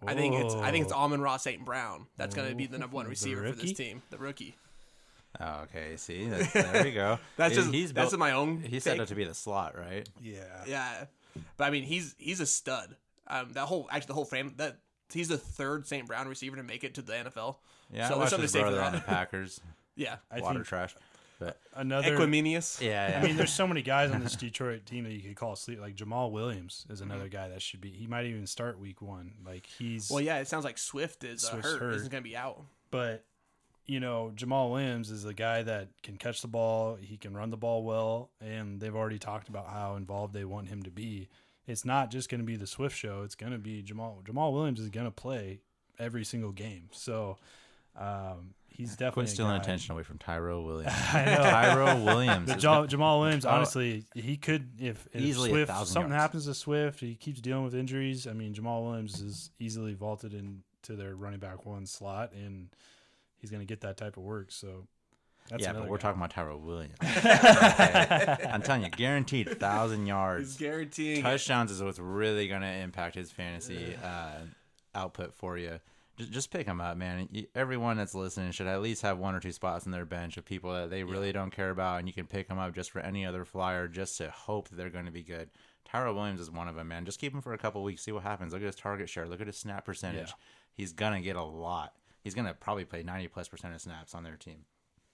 [0.05, 1.03] I think it's I think it's Whoa.
[1.05, 1.63] Amon-Ra St.
[1.65, 4.55] Brown that's going to be the number one receiver for this team, the rookie.
[5.39, 7.19] Oh, okay, see, that's, there we go.
[7.37, 8.61] That's just he's that's built, my own.
[8.61, 9.01] He's set take.
[9.01, 10.07] up to be the slot, right?
[10.19, 10.39] Yeah.
[10.65, 11.05] Yeah,
[11.57, 12.95] but I mean, he's he's a stud.
[13.27, 14.77] Um, that whole actually the whole frame that
[15.13, 16.07] he's the third St.
[16.07, 17.57] Brown receiver to make it to the NFL.
[17.93, 18.99] Yeah, So I watched something his to say for brother on the.
[19.01, 19.61] Packers.
[19.99, 20.95] Yeah, I Water think trash.
[21.39, 22.81] But another Equiminius.
[22.81, 23.19] yeah, yeah.
[23.19, 25.79] I mean, there's so many guys on this Detroit team that you could call sleep.
[25.79, 27.91] Like Jamaal Williams is another guy that should be.
[27.91, 29.33] He might even start week one.
[29.45, 30.09] Like he's.
[30.09, 31.79] Well, yeah, it sounds like Swift is uh, hurt.
[31.79, 31.93] hurt.
[31.93, 32.61] Isn't going to be out.
[32.89, 33.23] but
[33.85, 36.95] you know, Jamaal Williams is a guy that can catch the ball.
[36.95, 40.67] He can run the ball well, and they've already talked about how involved they want
[40.67, 41.29] him to be.
[41.65, 43.23] It's not just going to be the Swift show.
[43.23, 44.23] It's going to be Jamaal.
[44.23, 45.59] Jamaal Williams is going to play
[45.99, 46.89] every single game.
[46.91, 47.37] So
[47.97, 50.93] um, he's definitely Quit a stealing guy- attention away from Tyrell Williams.
[51.13, 51.35] I know.
[51.37, 52.47] Tyrell Williams.
[52.49, 56.13] But is Jamaal, Jamaal Williams, honestly, he could if, if Easily Swift something yards.
[56.13, 58.27] happens to Swift, he keeps dealing with injuries.
[58.27, 62.69] I mean, Jamaal Williams is easily vaulted into their running back one slot, and
[63.37, 64.51] he's going to get that type of work.
[64.51, 64.87] So
[65.49, 66.01] that's yeah, but we're guy.
[66.03, 66.93] talking about Tyrell Williams.
[67.01, 68.37] Okay.
[68.51, 70.57] I'm telling you, guaranteed thousand He's yards.
[70.57, 71.19] guaranteeing.
[71.19, 71.21] it.
[71.21, 74.39] Touchdowns is what's really going to impact his fantasy uh,
[74.95, 75.79] output for you.
[76.17, 77.29] Just, just pick them up, man.
[77.53, 80.45] Everyone that's listening should at least have one or two spots in their bench of
[80.45, 82.99] people that they really don't care about, and you can pick them up just for
[82.99, 85.49] any other flyer, just to hope that they're going to be good.
[85.85, 87.05] Tyrell Williams is one of them, man.
[87.05, 88.51] Just keep him for a couple weeks, see what happens.
[88.51, 89.27] Look at his target share.
[89.27, 90.29] Look at his snap percentage.
[90.29, 90.33] Yeah.
[90.73, 91.93] He's gonna get a lot.
[92.23, 94.65] He's gonna probably play ninety plus percent of snaps on their team.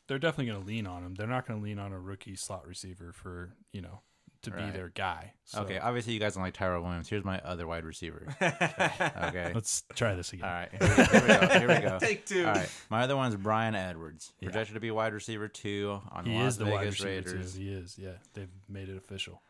[0.07, 1.15] They're definitely going to lean on him.
[1.15, 4.01] They're not going to lean on a rookie slot receiver for you know
[4.43, 5.33] to be their guy.
[5.45, 7.09] So Okay, obviously you guys don't like Tyrell Williams.
[7.09, 8.27] Here's my other wide receiver.
[8.41, 9.51] okay.
[9.53, 10.45] let's try this again.
[10.47, 10.69] All right.
[10.71, 11.59] Here we, go.
[11.59, 11.99] Here we go.
[12.01, 12.45] Take two.
[12.45, 12.69] All right.
[12.89, 14.47] My other one's Bryan Edwards, Yeah.
[14.49, 17.09] projected to be wide receiver two on the He Las is the Vegas wide receiver
[17.37, 17.53] Raiders.
[17.53, 17.59] too.
[17.59, 17.97] He is.
[17.97, 19.41] Yeah, they've made it official.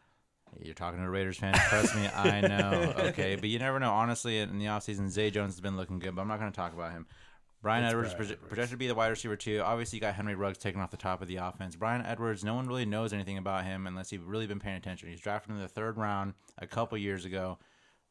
[0.61, 1.53] You're talking to a Raiders fan.
[1.69, 2.93] Trust me, I know.
[3.07, 3.91] Okay, but you never know.
[3.91, 6.55] Honestly, in the offseason, Zay Jones has been looking good, but I'm not going to
[6.55, 7.07] talk about him.
[7.63, 8.47] Bryan Edwards Bryan Edwards.
[8.49, 9.61] projected to be the wide receiver too.
[9.63, 11.77] Obviously, you got Henry Ruggs taken off the top of the offense.
[11.77, 15.09] Bryan Edwards, no one really knows anything about him unless you've really been paying attention.
[15.09, 17.57] He's drafted in the third round a couple years ago.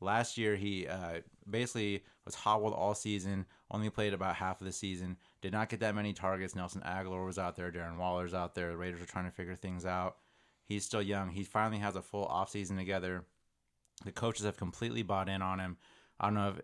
[0.00, 3.44] Last year, he uh, basically was hobbled all season.
[3.70, 5.18] Only played about half of the season.
[5.42, 6.56] Did not get that many targets.
[6.56, 7.70] Nelson Agholor was out there.
[7.70, 8.70] Darren Waller's out there.
[8.70, 10.16] The Raiders are trying to figure things out.
[10.64, 11.28] He's still young.
[11.28, 13.26] He finally has a full offseason together.
[14.04, 15.76] The coaches have completely bought in on him.
[16.18, 16.60] I don't know if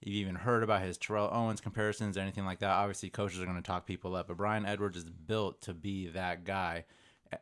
[0.00, 2.70] you've even heard about his Terrell Owens comparisons or anything like that.
[2.70, 6.08] Obviously, coaches are going to talk people up, but Bryan Edwards is built to be
[6.08, 6.84] that guy.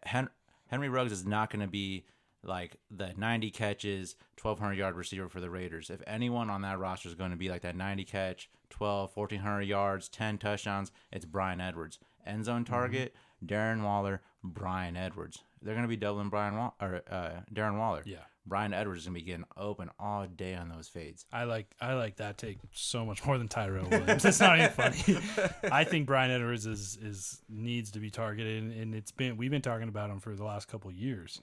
[0.04, 0.30] Hen-
[0.66, 2.04] Henry Ruggs is not going to be
[2.42, 5.90] like the 90 catches, 1,200 yard receiver for the Raiders.
[5.90, 9.62] If anyone on that roster is going to be like that 90 catch, 12, 1,400
[9.62, 11.98] yards, 10 touchdowns, it's Bryan Edwards.
[12.26, 15.42] End zone target, Darren Waller, Bryan Edwards.
[15.62, 18.02] They're going to be doubling Brian Wa- or uh, Darren Waller.
[18.04, 18.18] Yeah.
[18.48, 21.24] Bryan Edwards is going to be getting open all day on those fades.
[21.32, 24.22] I like I like that take so much more than Tyrell Williams.
[24.22, 25.18] That's not even funny.
[25.72, 29.50] I think Bryan Edwards is is needs to be targeted, and, and it's been we've
[29.50, 31.40] been talking about him for the last couple of years,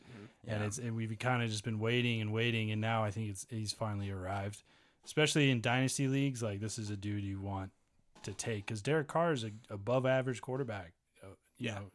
[0.47, 0.67] and Yeah.
[0.67, 3.45] it's and we've kind of just been waiting and waiting, and now I think it's
[3.49, 4.63] he's finally arrived.
[5.05, 7.69] Especially in dynasty leagues, like this is a dude you want
[8.23, 10.93] to take because Derek Carr is a above average quarterback.
[11.23, 11.27] Uh,
[11.59, 11.75] you Yeah.
[11.75, 11.94] know, a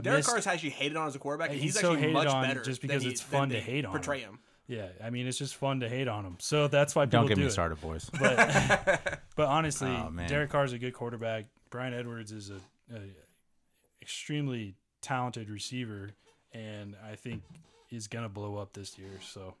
[0.00, 1.50] Derek miss- Carr is actually hated on as a quarterback.
[1.50, 3.60] and He's He's, so actually hated much on better just because he- it's fun to
[3.60, 4.30] hate on Portray him.
[4.34, 4.38] him.
[4.68, 6.36] Yeah, I mean it's just fun to hate on him.
[6.38, 7.50] So that's why people Don't get do me it.
[7.50, 8.08] started, boys.
[8.18, 10.10] But but honestly, Oh.
[10.28, 11.46] Derek Carr is a good quarterback.
[11.70, 12.60] Bryan Edwards is a,
[12.94, 13.00] a
[14.00, 16.10] extremely talented receiver,
[16.52, 17.42] and I think
[17.88, 19.18] he's gonna blow up this year.
[19.20, 19.54] So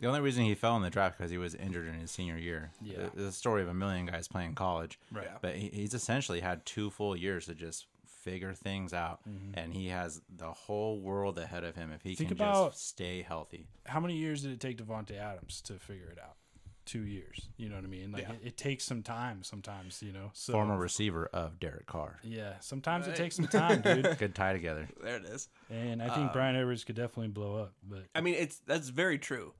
[0.00, 2.36] The only reason he fell in the draft because he was injured in his senior
[2.36, 2.72] year.
[2.82, 3.06] Yeah.
[3.14, 4.98] It's a story of a million guys playing college.
[5.12, 7.86] right, But he, he's essentially had two full years to just
[8.22, 9.20] figure things out,
[9.54, 12.16] and he has the whole world ahead of him if he Mm-hmm.
[12.18, 13.66] Think can about- just stay healthy.
[13.86, 16.36] how many years did it take Davante Adams to figure it out?
[16.84, 17.50] Two years.
[17.58, 18.12] You know what I mean?
[18.12, 18.32] Like Yeah.
[18.32, 19.42] it, it takes some time.
[19.42, 20.30] Sometimes you know.
[20.32, 22.18] So Former receiver of Derek Carr.
[22.22, 24.16] yeah, sometimes it takes some time, dude.
[24.18, 24.88] Good tie together.
[25.02, 25.48] There it is.
[25.70, 27.74] And I think Um, Bryan Edwards could definitely blow up.
[27.86, 29.52] But I mean, it's that's very true.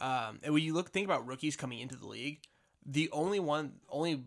[0.00, 2.40] Um, and when you look think about rookies coming into the league,
[2.84, 4.24] the only one, only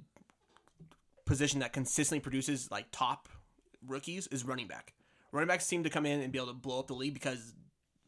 [1.26, 3.28] position that consistently produces like top
[3.88, 4.94] rookies is running back.
[5.32, 7.54] Running backs seem to come in and be able to blow up the league because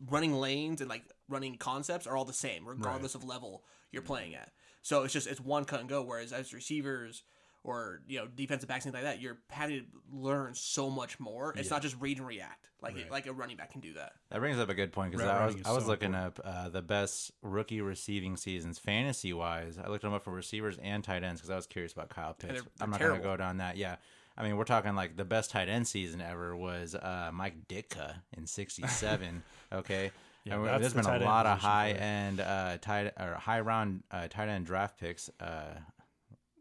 [0.10, 4.36] running lanes and like running concepts are all the same, regardless of level you're playing
[4.36, 4.52] at.
[4.82, 6.02] So it's just it's one cut and go.
[6.04, 7.24] Whereas as receivers
[7.64, 11.54] or you know defensive backs things like that, you're having to learn so much more.
[11.58, 13.12] It's not just read and react like Right.
[13.12, 14.14] like a running back can do that.
[14.30, 16.70] That brings up a good point because I was I was so looking up uh,
[16.70, 19.78] the best rookie receiving seasons fantasy wise.
[19.84, 22.34] I looked them up for receivers and tight ends because I was curious about Kyle
[22.34, 22.54] Pitts.
[22.54, 23.76] they're- I'm they're not going to go down that.
[23.76, 23.98] Yeah,
[24.38, 28.16] I mean we're talking like the best tight end season ever was uh, Mike Ditka
[28.38, 29.44] in '67.
[29.74, 30.12] okay.
[30.44, 32.02] Yeah, and we- there's the been a lot of high it.
[32.02, 35.30] end uh, tight or high round uh, tight end draft picks.
[35.40, 35.74] Uh,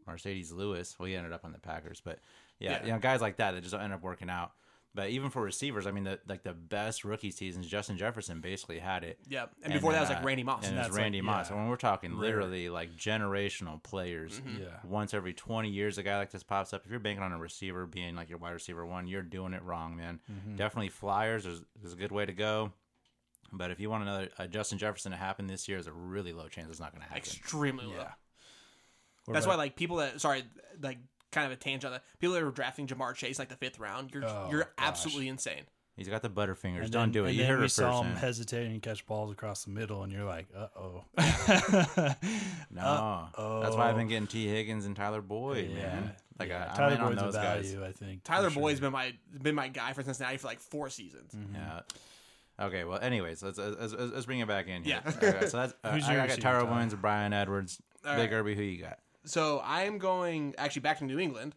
[0.07, 0.95] Marcedes Lewis.
[0.97, 2.19] Well, he ended up on the Packers, but
[2.59, 2.85] yeah, Yeah.
[2.85, 4.51] you know, guys like that that just end up working out.
[4.97, 8.79] But even for receivers, I mean, the, like the best rookie seasons, Justin Jefferson basically
[8.79, 9.19] had it.
[9.29, 10.65] Yeah, and before that then, was like uh, Randy Moss.
[10.65, 11.45] And it was that's like- Randy Moss.
[11.49, 14.63] yeah, And when we're talking literally like generational players, Mm-hmm.
[14.63, 16.81] yeah, once every 20 years, a guy like this pops up.
[16.83, 19.61] If you're banking on a receiver being like your wide receiver one, you're doing it
[19.61, 20.19] wrong, man.
[20.31, 20.55] Mm-hmm.
[20.55, 22.73] Definitely Flyers is, is a good way to go.
[23.53, 26.33] But if you want another uh, Justin Jefferson to happen this year, there's a really
[26.33, 27.19] low chance it's not going to happen.
[27.19, 27.93] extremely low.
[27.93, 28.11] yeah.
[29.25, 30.43] What That's why like people that sorry
[30.81, 30.97] like
[31.37, 33.79] kind of a tangent on that people that are drafting Ja'Marr Chase like the fifth
[33.79, 34.69] round, you're Oh, you're gosh.
[34.77, 35.63] absolutely insane.
[35.95, 36.83] He's got the butterfingers.
[36.83, 37.29] And Don't then- do it.
[37.29, 38.03] And You then heard we it saw first.
[38.03, 38.17] him man.
[38.21, 41.03] hesitate and catch balls across the middle, and you're like, uh oh.
[42.71, 43.29] No,
[43.63, 46.11] that's why I've been getting Tee Higgins and Tyler Boyd, man.
[46.39, 46.65] Like yeah.
[46.65, 47.75] I, I'm Tyler on Boyd's those a guys.
[47.75, 48.23] I think.
[48.23, 48.61] Tyler sure.
[48.61, 51.35] Boyd's been my been my guy for Cincinnati for like four seasons.
[51.53, 51.81] Yeah.
[52.59, 52.83] Okay.
[52.83, 55.01] Well, anyways, let's let's, let's, let's bring it back in here.
[55.03, 55.11] Yeah.
[55.17, 56.71] Okay, so that's uh, Who's I, your I got Tyrell Tyler?
[56.73, 58.37] Williams, Bryan Edwards, All Big right.
[58.37, 58.55] Irby.
[58.55, 58.99] Who you got?
[59.27, 61.55] So I'm going actually back to New England.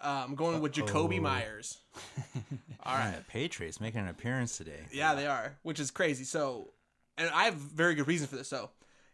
[0.00, 1.22] Uh, I'm going with Jakobi Uh-oh.
[1.22, 1.78] Meyers.
[2.84, 3.12] All right.
[3.14, 4.80] Yeah, Patriots making an appearance today.
[4.92, 6.24] Yeah, they are, which is crazy.
[6.24, 6.72] So,
[7.16, 8.48] and I have very good reason for this.
[8.48, 8.70] So,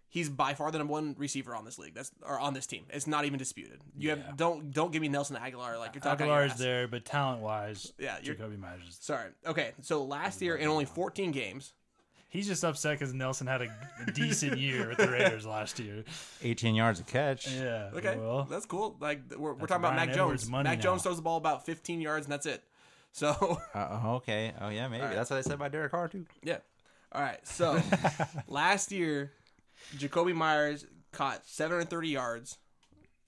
[0.08, 1.94] he's by far the number one receiver on this league.
[1.94, 2.86] That's or on this team.
[2.90, 3.80] It's not even disputed.
[3.96, 4.14] You Yeah.
[4.16, 6.26] have don't don't give me Nelson Agholor like you're talking.
[6.26, 8.82] Agholor's there, but talent wise, Yeah, you're- Jakobi Meyers.
[8.88, 9.30] is- Sorry.
[9.46, 9.72] Okay.
[9.82, 11.74] So last year in only 14 games,
[12.30, 13.68] He's just upset because Nelson had a,
[14.06, 16.04] a decent year with the Raiders last year.
[16.42, 17.50] 18 yards a catch.
[17.52, 17.90] Yeah.
[17.92, 18.96] Okay, Well, that's cool.
[19.00, 20.50] Like we're, we're That's talking about Mac Edwards' Jones.
[20.50, 20.82] money Mac now.
[20.82, 22.62] Jones throws the ball about 15 yards and that's it.
[23.12, 24.52] So Uh, okay.
[24.60, 25.14] Oh yeah, maybe right.
[25.14, 26.24] that's what I said by Derek Carr too.
[26.42, 26.58] yeah.
[27.12, 27.44] All right.
[27.46, 27.80] So
[28.48, 29.32] last year,
[29.96, 32.58] Jakobi Meyers caught 730 yards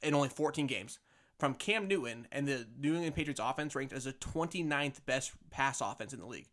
[0.01, 1.01] in only 14 games
[1.41, 5.81] from Cam Newton, and the New England Patriots offense ranked as the 29th best pass
[5.81, 6.47] offense in the league.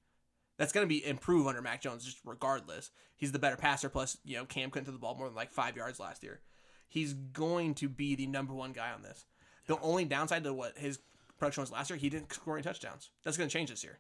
[0.60, 2.92] That's going to be improve under Mac Jones just regardless.
[3.16, 3.88] He's the better passer.
[3.88, 6.42] Plus, you know, Cam couldn't throw the ball more than like five yards last year.
[6.90, 9.26] He's going to be the number one guy on this.
[9.68, 11.00] The only downside to what his
[11.38, 13.10] production was last year, he didn't score any touchdowns.
[13.24, 14.00] That's going to change this year.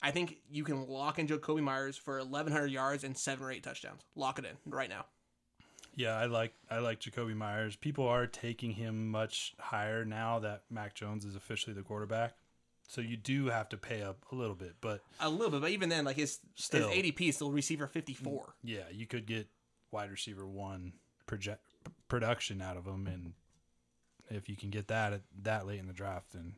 [0.00, 3.64] I think you can lock in Jakobi Meyers for 1,100 yards and seven or eight
[3.64, 4.02] touchdowns.
[4.14, 5.06] Lock it in right now.
[5.96, 7.74] Yeah, I like I like Jakobi Meyers.
[7.74, 12.34] People are taking him much higher now that Mac Jones is officially the quarterback.
[12.88, 15.70] So you do have to pay up a little bit, but A little bit, but
[15.70, 16.88] even then, like his, Still.
[16.88, 18.54] his ADP is still receiver 54.
[18.64, 19.46] yeah, you could get
[19.90, 20.94] wide receiver one
[21.26, 21.62] project
[22.08, 23.34] production out of him, and
[24.30, 26.54] if you can get that at that late in the draft, then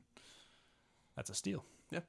[1.17, 1.65] that's a steal.
[1.91, 2.01] Yeah.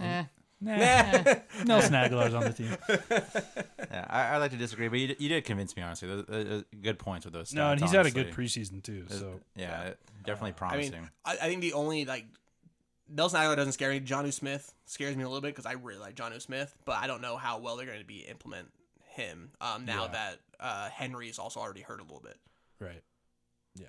[0.00, 0.24] Eh.
[0.62, 2.76] Nelson Agholor's on the team.
[3.92, 6.06] Yeah, I, I like to disagree, but you, you did convince me honestly.
[6.06, 7.52] Those, uh, uh, good points with those.
[7.52, 9.04] No, and he's had a good preseason too.
[9.08, 10.92] So yeah, definitely I promising.
[10.92, 12.24] mean, I, I think the only like
[13.12, 14.00] Nelson Agholor doesn't scare me.
[14.00, 17.06] Jonnu Smith scares me a little bit because I really like Jonnu Smith, but I
[17.06, 18.68] don't know how well they're going to be implement
[19.14, 20.12] him um, now Yeah.
[20.12, 22.36] that uh, Henry is also already hurt a little bit.
[22.78, 23.02] right,
[23.74, 23.86] yeah.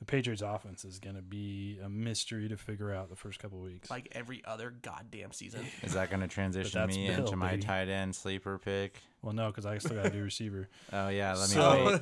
[0.00, 3.60] The Patriots' offense is going to be a mystery to figure out the first couple
[3.60, 3.88] weeks.
[3.88, 5.64] Like every other goddamn season.
[5.84, 7.62] Is that going to transition me Bill, into my baby.
[7.62, 9.00] tight end sleeper pick?
[9.22, 10.68] well, no, because I still got to do receiver.
[10.92, 11.98] Oh yeah, let me So-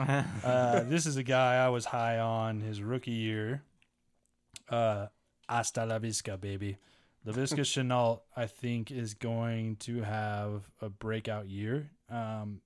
[0.00, 0.24] wait.
[0.44, 3.62] Uh, this is a guy I was high on his rookie year.
[4.68, 5.06] Uh,
[5.48, 6.78] hasta la visca, baby.
[7.26, 11.90] Laviska Shenault, I think, is going to have a breakout year.
[12.10, 12.60] Um,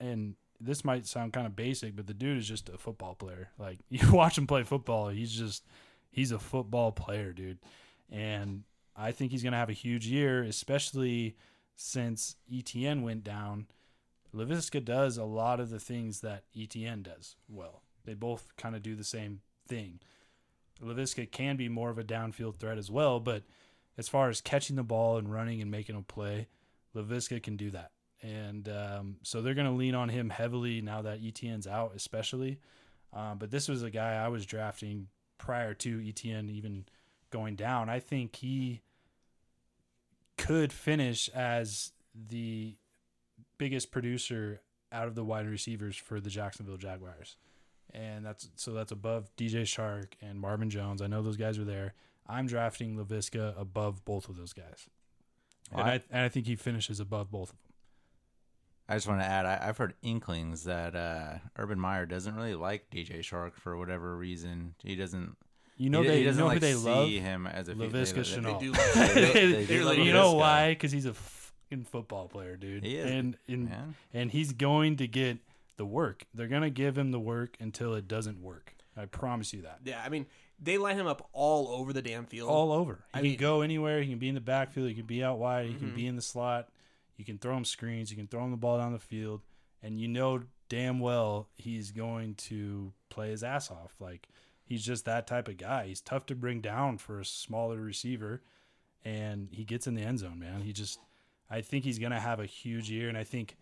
[0.00, 3.50] and this might sound kind of basic, but the dude is just a football player.
[3.58, 5.64] Like you watch him play football, he's just
[6.10, 7.58] he's a football player, dude.
[8.10, 8.64] And
[8.96, 11.36] I think he's going to have a huge year, especially
[11.74, 13.66] since ETN went down.
[14.34, 17.82] Laviska does a lot of the things that ETN does well.
[18.04, 20.00] They both kind of do the same thing.
[20.82, 23.42] Laviska can be more of a downfield threat as well, but
[23.96, 26.48] as far as catching the ball and running and making a play,
[26.94, 27.92] Laviska can do that.
[28.22, 32.58] And um, so they're going to lean on him heavily now that ETN's out, especially.
[33.12, 35.08] Um, but this was a guy I was drafting
[35.38, 36.86] prior to ETN even
[37.30, 37.88] going down.
[37.88, 38.80] I think he
[40.36, 42.76] could finish as the
[43.58, 44.60] biggest producer
[44.90, 47.36] out of the wide receivers for the Jacksonville Jaguars.
[47.94, 51.00] And that's so that's above DJ Chark and Marvin Jones.
[51.00, 51.94] I know those guys are there.
[52.26, 54.88] I'm drafting Laviska above both of those guys.
[55.72, 57.58] And I, I- and I think he finishes above both of them.
[58.88, 62.54] I just want to add, I, I've heard inklings that uh, Urban Meyer doesn't really
[62.54, 64.74] like DJ Chark for whatever reason.
[64.82, 65.36] He doesn't.
[65.78, 67.08] You know he, they he doesn't know like who they see love?
[67.08, 69.14] him as a Laviska they, Shenault.
[69.14, 70.70] They they do love you know why?
[70.72, 72.84] Because he's a fucking football player, dude.
[72.84, 73.94] He is, and and, man.
[74.12, 75.38] and he's going to get
[75.76, 76.24] the work.
[76.34, 78.74] They're gonna give him the work until it doesn't work.
[78.96, 79.80] I promise you that.
[79.84, 80.26] Yeah, I mean,
[80.60, 82.48] they line him up all over the damn field.
[82.48, 83.04] All over.
[83.12, 83.40] He I can mean- Mm-hmm.
[83.40, 84.02] go anywhere.
[84.02, 84.88] He can be in the backfield.
[84.88, 85.66] He can be out wide.
[85.66, 86.68] He can be in the slot.
[87.16, 88.10] You can throw him screens.
[88.10, 89.40] You can throw him the ball down the field,
[89.82, 93.94] and you know damn well he's going to play his ass off.
[94.00, 94.28] Like
[94.64, 95.86] he's just that type of guy.
[95.88, 98.42] He's tough to bring down for a smaller receiver,
[99.04, 100.62] and he gets in the end zone, man.
[100.62, 100.98] He just,
[101.50, 103.56] I think he's gonna have a huge year, and I think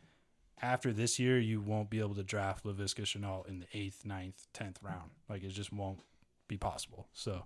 [0.60, 4.46] after this year you won't be able to draft Laviska Shenault in the eighth, ninth,
[4.52, 5.10] tenth round.
[5.28, 6.00] Like it just won't
[6.48, 7.08] be possible.
[7.12, 7.44] So.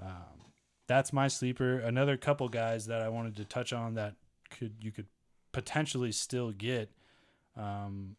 [0.00, 0.48] Um,
[0.88, 1.78] that's my sleeper.
[1.78, 4.14] Another couple guys that I wanted to touch on that
[4.50, 5.06] could you could
[5.52, 6.90] potentially still get.
[7.56, 8.16] Um,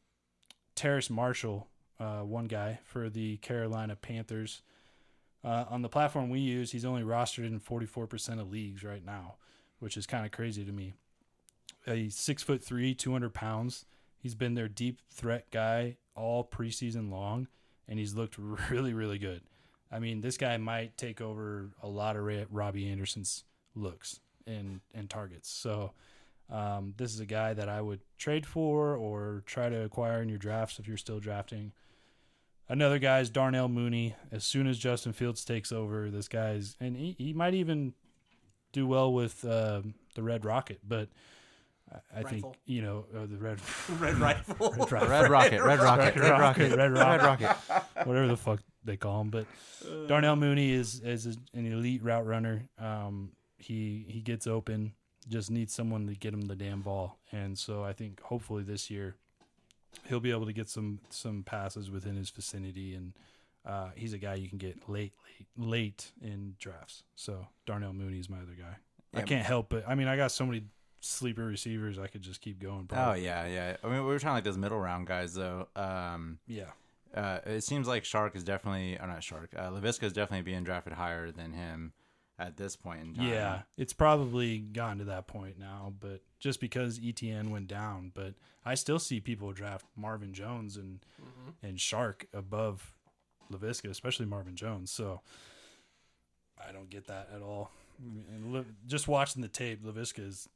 [0.75, 1.67] Terrace Marshall,
[1.99, 4.61] uh, one guy for the Carolina Panthers.
[5.43, 9.35] Uh, on the platform we use, he's only rostered in 44% of leagues right now,
[9.79, 10.93] which is kind of crazy to me.
[11.85, 13.85] He's six foot three, 200 pounds.
[14.19, 17.47] He's been their deep threat guy all preseason long,
[17.87, 18.37] and he's looked
[18.69, 19.41] really, really good.
[19.91, 23.43] I mean, this guy might take over a lot of Robbie Anderson's
[23.75, 25.49] looks and and targets.
[25.49, 25.93] So
[26.49, 30.29] um, this is a guy that I would trade for or try to acquire in
[30.29, 31.71] your drafts if you're still drafting.
[32.67, 34.15] Another guy is Darnell Mooney.
[34.31, 37.93] As soon as Justin Fields takes over, this guy's and he, he might even
[38.71, 39.81] do well with uh,
[40.13, 41.09] the Red Rocket, but
[41.91, 42.55] I, I think Rifle.
[42.65, 43.59] you know uh, the Red
[43.99, 44.71] Red Rifle.
[44.73, 45.07] Red Rifle.
[45.07, 47.83] Red Rocket, Red Rocket, Red Rocket, Red Red Rocket, Rocket.
[48.07, 49.29] whatever the fuck they call him.
[49.29, 49.45] But
[50.07, 52.69] Darnell Mooney is is an elite route runner.
[52.77, 54.93] Um, he he gets open,
[55.27, 58.89] just needs someone to get him the damn ball, and so I think hopefully this
[58.89, 59.15] year
[60.07, 63.13] he'll be able to get some some passes within his vicinity, and
[63.65, 67.03] uh, he's a guy you can get late late late in drafts.
[67.15, 68.77] So Darnell Mooney is my other guy.
[69.13, 69.83] I can't help it.
[69.87, 70.63] I mean, I got so many
[71.01, 71.97] sleeper receivers.
[71.99, 72.89] I could just keep going.
[72.91, 73.77] Oh yeah, yeah.
[73.83, 75.67] I mean, we were trying like those middle round guys though.
[75.75, 76.71] Um, yeah.
[77.15, 79.47] uh, it seems like Chark is definitely, or not Chark.
[79.55, 81.93] Uh, Laviska is definitely being drafted higher than him.
[82.37, 83.27] at this point in time.
[83.27, 88.33] Yeah, it's probably gotten to that point now, but just because ETN went down, but
[88.65, 90.99] I still see people draft Marvin Jones and
[91.61, 92.93] and Chark above
[93.51, 94.89] Laviska, especially Marvin Jones.
[94.91, 95.19] So
[96.57, 97.71] I don't get that at all.
[98.01, 100.47] And Li- just watching the tape, Laviska is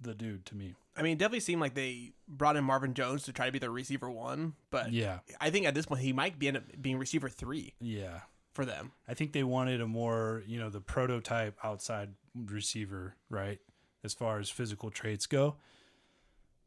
[0.00, 0.74] the dude to me.
[0.96, 3.58] I mean, it definitely seemed like they brought in Marvin Jones to try to be
[3.58, 6.62] the receiver one, but Yeah, I think at this point he might be end up
[6.80, 8.20] being receiver three yeah.
[8.52, 8.92] for them.
[9.06, 13.58] I think they wanted a more, you know, the prototype outside receiver, right?
[14.04, 15.56] As far as physical traits go.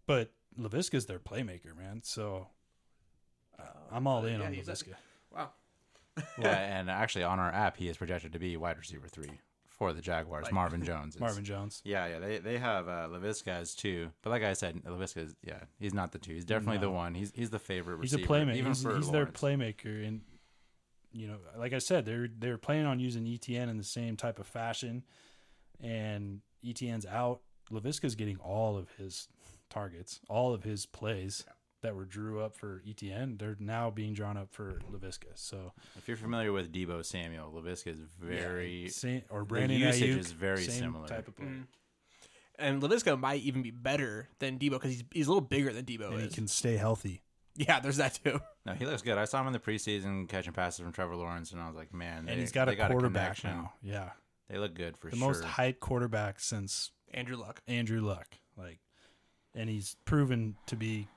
[0.05, 2.01] But Laviska's their playmaker, man.
[2.03, 2.47] So
[3.59, 4.93] uh, I'm all in yeah, on he's a- Laviska.
[5.33, 5.49] Wow.
[6.37, 6.49] yeah,
[6.79, 9.39] and actually on our app, he is projected to be wide receiver three
[9.79, 10.43] for the Jaguars.
[10.43, 11.15] Like- Marvin Jones.
[11.15, 11.21] is.
[11.21, 11.81] Marvin Jones.
[11.83, 15.35] Yeah, yeah, they they have uh, Laviska as two, but like I said, Laviska is
[15.41, 16.33] yeah, he's not the two.
[16.33, 17.15] He's definitely the one.
[17.15, 18.55] He's he's the favorite He's a playmaker.
[18.55, 20.05] even He's, for he's their playmaker.
[20.07, 20.21] And,
[21.11, 24.37] you know, like I said, they're they're planning on using ETN in the same type
[24.37, 25.03] of fashion.
[25.81, 27.39] And ETN's out.
[27.71, 29.27] Laviska's getting all of his
[29.69, 31.45] targets, all of his plays
[31.81, 33.39] that were drew up for ETN.
[33.39, 35.27] They're now being drawn up for Laviska.
[35.35, 40.15] So If you're familiar with Deebo Samuel, Laviska is very Same, or the Brandon usage
[40.15, 41.07] Aiyuk, is very same similar.
[41.07, 41.45] type of play.
[41.47, 41.63] Mm.
[42.57, 45.85] And Laviska might even be better than Deebo because he's he's a little bigger than
[45.85, 47.21] Deebo and he can stay healthy.
[47.55, 48.39] yeah, there's that too.
[48.65, 49.17] No, he looks good.
[49.17, 51.91] I saw him in the preseason catching passes from Trevor Lawrence, and I was like,
[51.93, 53.49] man, And he's got they a quarterback connection.
[53.51, 53.73] now.
[53.81, 54.09] Yeah,
[54.49, 55.11] They look good for sure.
[55.11, 55.27] the sure.
[55.27, 57.61] most hyped quarterback since Andrew Luck.
[57.67, 58.27] Andrew Luck.
[58.57, 58.77] Like,
[59.55, 61.07] and he's proven to be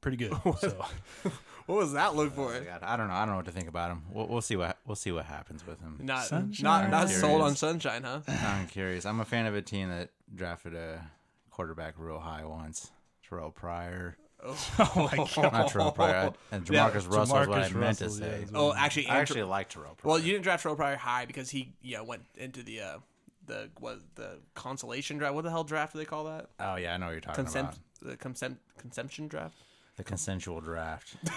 [0.00, 0.32] pretty good.
[0.58, 0.84] so
[1.66, 2.52] What was that look Oh for?
[2.54, 3.14] my God, I don't know.
[3.14, 4.02] I don't know what to think about him.
[4.10, 5.98] We'll, we'll see what we'll see what happens with him.
[6.00, 6.64] Not Sunshine.
[6.64, 8.20] not not sold on sunshine, huh?
[8.28, 9.04] I'm curious.
[9.04, 11.04] I'm a fan of a team that drafted a
[11.50, 12.90] quarterback real high once.
[13.28, 14.16] Terrelle Pryor.
[14.42, 16.32] Oh, oh my god, Not Terrelle Pryor.
[16.52, 18.26] I- And Yeah, JaMarcus Russell is what I JaMarcus meant to Russell, say.
[18.38, 20.04] yeah, is Oh, actually, I Andrew- actually like Terrelle Pryor.
[20.04, 22.98] well, you didn't draft Terrelle Pryor high because he yeah went into the uh
[23.44, 25.34] the what the consolation draft.
[25.34, 26.48] What the hell draft do they call that?
[26.60, 28.10] oh yeah, I know what you're talking Consent about.
[28.10, 29.56] the consent consumption draft.
[29.98, 31.16] The consensual draft.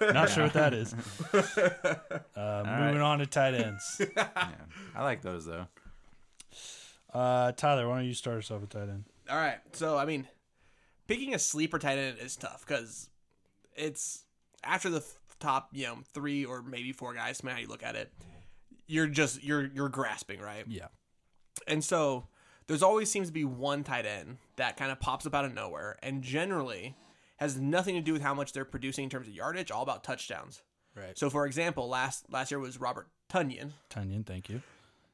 [0.00, 0.94] not sure what that is.
[2.36, 4.00] Uh, moving on to tight ends.
[4.16, 4.48] yeah.
[4.94, 5.66] I like those though.
[7.12, 9.04] Uh, Tyler, why don't you start us off with tight end?
[9.28, 9.58] All right.
[9.72, 10.26] So, I mean,
[11.06, 13.10] picking a sleeper tight end is tough because
[13.76, 14.24] it's
[14.64, 15.04] after the
[15.38, 18.10] top, you know, three or maybe four guys, depending how you look at it.
[18.86, 20.64] You're just you're you're grasping, right?
[20.66, 20.88] Yeah,
[21.66, 22.26] And so
[22.70, 25.52] there's always seems to be one tight end that kind of pops up out of
[25.52, 26.94] nowhere, and generally
[27.36, 29.70] has nothing to do with how much they're producing in terms of yardage.
[29.70, 30.62] All about touchdowns.
[30.96, 31.18] right.
[31.18, 34.62] So, for example, last last year was Robert Tonyan, Tonyan, thank you.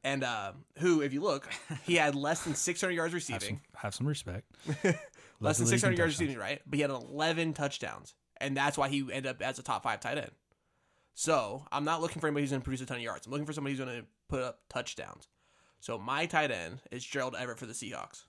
[0.04, 1.48] and uh, who, if you look,
[1.84, 3.48] he had less than 600 yards Have receiving.
[3.48, 4.44] some, have some respect.
[4.66, 4.94] less than
[5.40, 6.20] Led the league 600 yards touchdowns.
[6.20, 6.60] receiving, right?
[6.66, 10.00] But he had 11 touchdowns, and that's why he ended up as a top five
[10.00, 10.30] tight end.
[11.14, 13.24] So I'm not looking for anybody who's going to produce a ton of yards.
[13.26, 15.28] I'm looking for somebody who's going to put up touchdowns.
[15.86, 18.24] So my tight end is Gerald Everett for the Seahawks.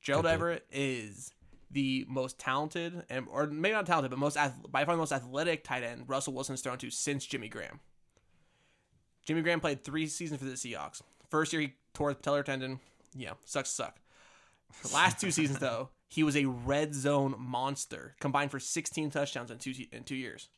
[0.00, 0.32] Gerald pick.
[0.32, 1.34] Everett is
[1.70, 4.38] the most talented, and or maybe not talented, but most
[4.72, 7.80] by far the most athletic tight end Russell Wilson's thrown to since Jimmy Graham.
[9.26, 11.02] Jimmy Graham played three seasons for the Seahawks.
[11.28, 12.80] First year he tore his patellar tendon.
[13.14, 14.00] Yeah, sucks to suck.
[14.82, 19.50] The last two seasons though, he was a red zone monster, combined for 16 touchdowns
[19.50, 20.48] in two in two years.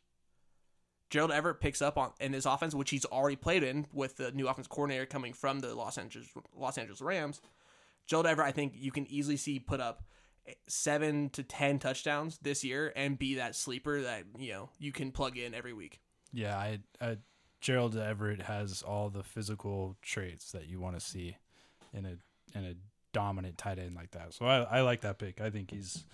[1.11, 4.31] Gerald Everett picks up on in this offense, which he's already played in with the
[4.33, 7.41] new offense coordinator coming from the Los Angeles Los Angeles Rams.
[8.07, 10.03] Gerald Everett, I think you can easily see put up
[10.67, 15.11] seven to ten touchdowns this year and be that sleeper that you know you can
[15.11, 16.01] plug in every week.
[16.33, 17.19] Yeah, I, I
[17.61, 21.37] Gerald Everett has all the physical traits that you want to see
[21.93, 22.75] in a in a
[23.13, 24.35] dominant tight end like that.
[24.35, 25.41] So I, I like that pick.
[25.41, 26.05] I think he's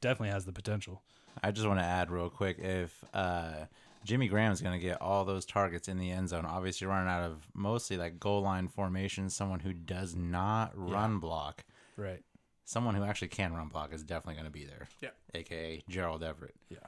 [0.00, 1.02] definitely has the potential.
[1.42, 3.66] I just want to add real quick if uh,
[4.04, 7.22] Jimmy Graham's going to get all those targets in the end zone, obviously running out
[7.22, 11.64] of mostly like goal line formation, someone who does not run block,
[11.96, 12.22] Right.
[12.64, 14.88] someone who actually can run block is definitely going to be there.
[15.00, 15.10] Yeah.
[15.34, 16.54] AKA Gerald Everett.
[16.70, 16.78] Yeah.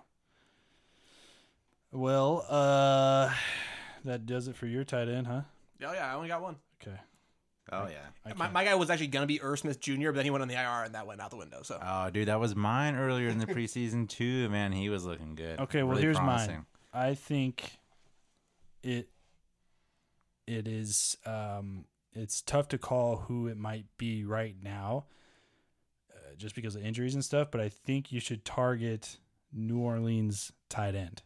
[1.93, 3.33] Well, uh
[4.05, 5.43] that does it for your tight end, huh?
[5.85, 6.57] Oh yeah, I only got one.
[6.81, 6.97] Okay.
[7.73, 8.35] Oh, yeah.
[8.35, 10.49] My, my guy was actually gonna be Irv Smith Jr., but then he went on
[10.49, 11.61] the IR and that went out the window.
[11.63, 14.49] So Oh, dude, that was mine earlier in the preseason, too.
[14.49, 15.61] Man, he was looking good.
[15.61, 16.55] Okay, well Really here's promising.
[16.57, 16.67] mine.
[16.93, 17.79] I think
[18.83, 19.09] it
[20.47, 25.05] it is um it's tough to call who it might be right now
[26.13, 29.19] uh, just because of injuries and stuff, but I think you should target
[29.53, 31.23] New Orleans tight end.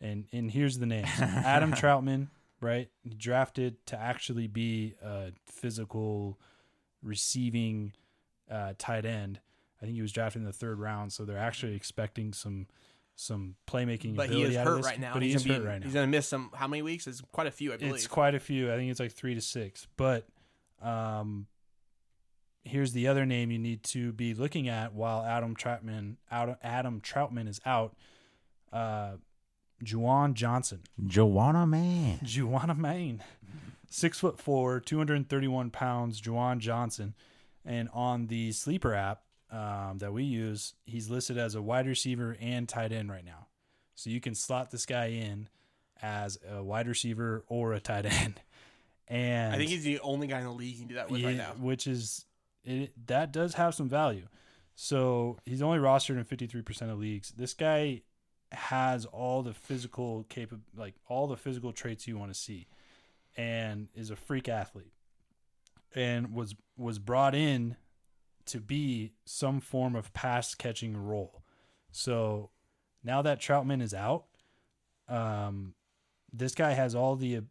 [0.00, 2.28] And and here's the name: Adam Trautman,
[2.60, 2.88] right?
[3.16, 6.38] Drafted to actually be a physical
[7.02, 7.92] receiving
[8.50, 9.40] uh, tight end.
[9.80, 12.66] I think he was drafted in the third round, so they're actually expecting some
[13.20, 15.12] some playmaking But he is out hurt this, right now.
[15.12, 15.84] But he's he hurt be, right now.
[15.84, 16.50] He's gonna miss some.
[16.54, 17.06] How many weeks?
[17.06, 17.94] It's quite a few, I believe.
[17.94, 18.72] It's quite a few.
[18.72, 19.86] I think it's like three to six.
[19.96, 20.26] But
[20.80, 21.46] um,
[22.64, 27.00] here's the other name you need to be looking at while Adam Trautman out Adam
[27.00, 27.94] Trautman is out.
[28.72, 29.12] Uh,
[29.84, 32.18] Juwan Johnson, Juwanna Mann.
[32.18, 33.22] Juwanna Mann,
[33.88, 36.20] six foot four, two hundred and thirty one pounds.
[36.20, 37.14] Juwan Johnson,
[37.64, 42.36] and on the sleeper app um, that we use, he's listed as a wide receiver
[42.40, 43.46] and tight end right now.
[43.94, 45.48] So you can slot this guy in
[46.02, 48.40] as a wide receiver or a tight end.
[49.08, 51.24] And I think he's the only guy in the league you can do that with
[51.24, 51.52] right now.
[51.58, 52.24] which is
[52.64, 54.26] it, that does have some value.
[54.76, 57.32] So he's only rostered in 53% of leagues.
[57.32, 58.02] This guy
[58.52, 62.66] has all the physical capa- like all the physical traits you want to see
[63.36, 64.92] and is a freak athlete
[65.94, 67.76] and was was brought in
[68.50, 71.42] to be some form of pass catching role.
[71.90, 72.50] So
[73.02, 74.24] now that Trautman is out,
[75.08, 75.74] um,
[76.32, 77.42] this guy has all the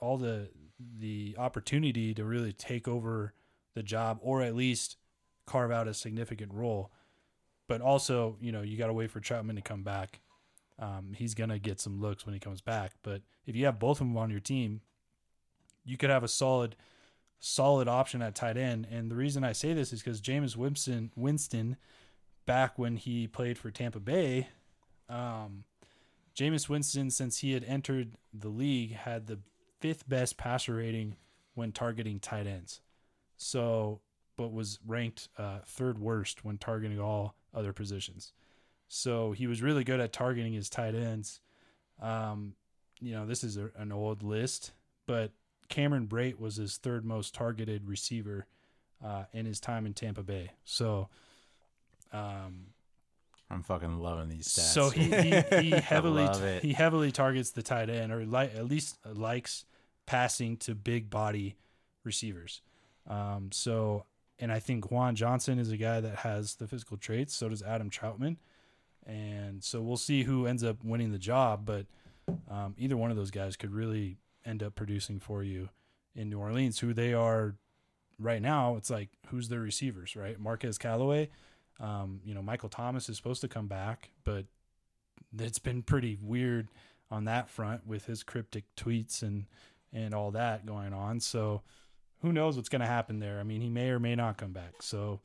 [0.00, 0.50] all the
[0.98, 3.32] the opportunity to really take over
[3.74, 4.96] the job or at least
[5.46, 6.90] carve out a significant role.
[7.68, 10.20] But also, you know, you got to wait for Trautman to come back.
[10.78, 12.92] Um, he's gonna get some looks when he comes back.
[13.02, 14.82] But if you have both of them on your team,
[15.84, 16.76] you could have a solid,
[17.38, 18.86] solid option at tight end.
[18.90, 21.76] And the reason I say this is because Jameis Winston, Winston,
[22.46, 24.48] back when he played for Tampa Bay,
[25.08, 25.64] um,
[26.36, 29.38] Jameis Winston, since he had entered the league, had the
[29.80, 31.16] fifth best passer rating
[31.54, 32.80] when targeting tight ends.
[33.36, 34.00] So,
[34.36, 38.32] but was ranked uh, third worst when targeting all other positions.
[38.88, 41.40] So he was really good at targeting his tight ends.
[42.00, 42.54] Um,
[43.00, 44.72] you know, this is a, an old list,
[45.06, 45.32] but
[45.68, 48.46] Cameron Brate was his third most targeted receiver
[49.04, 50.50] uh, in his time in Tampa Bay.
[50.64, 51.08] So,
[52.12, 52.68] um,
[53.50, 54.72] I'm fucking loving these stats.
[54.72, 58.98] so he he, he heavily he heavily targets the tight end, or li- at least
[59.04, 59.64] likes
[60.04, 61.56] passing to big body
[62.04, 62.60] receivers.
[63.06, 64.04] Um, so,
[64.38, 67.34] and I think Juwan Johnson is a guy that has the physical traits.
[67.34, 68.36] So does Adam Trautman,
[69.06, 71.64] and so we'll see who ends up winning the job.
[71.64, 71.86] But
[72.50, 74.16] um, either one of those guys could really
[74.46, 75.68] end up producing for you
[76.14, 76.78] in New Orleans.
[76.78, 77.56] Who they are
[78.18, 80.38] right now, it's like who's their receivers, right?
[80.38, 81.30] Marquez Callaway.
[81.78, 84.46] Um, you know, Michael Thomas is supposed to come back, but
[85.38, 86.68] it's been pretty weird
[87.10, 89.46] on that front with his cryptic tweets and
[89.92, 91.20] and all that going on.
[91.20, 91.62] So
[92.22, 93.38] who knows what's going to happen there?
[93.38, 94.82] I mean, he may or may not come back.
[94.82, 95.20] So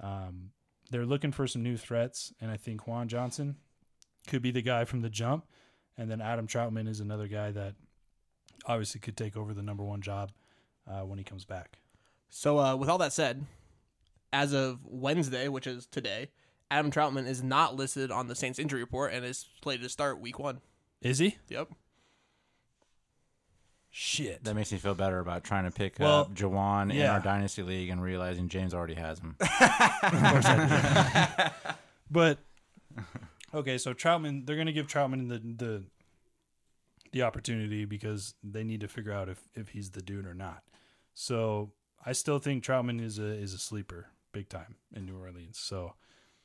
[0.00, 0.50] um,
[0.90, 3.56] they're looking for some new threats, and I think Juwan Johnson
[4.26, 5.46] could be the guy from the jump,
[5.96, 7.74] and then Adam Trautman is another guy that
[8.66, 10.32] obviously could take over the number one job
[10.90, 11.78] uh, when he comes back.
[12.28, 13.44] So, uh, with all that said,
[14.32, 16.30] as of Wednesday, which is today,
[16.70, 20.20] Adam Trautman is not listed on the Saints injury report and is slated to start
[20.20, 20.60] Week One.
[21.00, 21.36] Is he?
[21.48, 21.68] Yep.
[23.98, 24.44] Shit.
[24.44, 27.62] that makes me feel better about trying to pick Well, up Juwan in our dynasty
[27.62, 29.36] league and realizing James already has him.
[32.10, 32.38] But
[33.54, 35.82] okay, so Trautman, they're going to give Trautman the the
[37.16, 40.62] the opportunity because they need to figure out if if he's the dude or not.
[41.14, 41.72] So
[42.04, 45.58] I still think Trautman is a is a sleeper, big time in New Orleans.
[45.58, 45.94] So,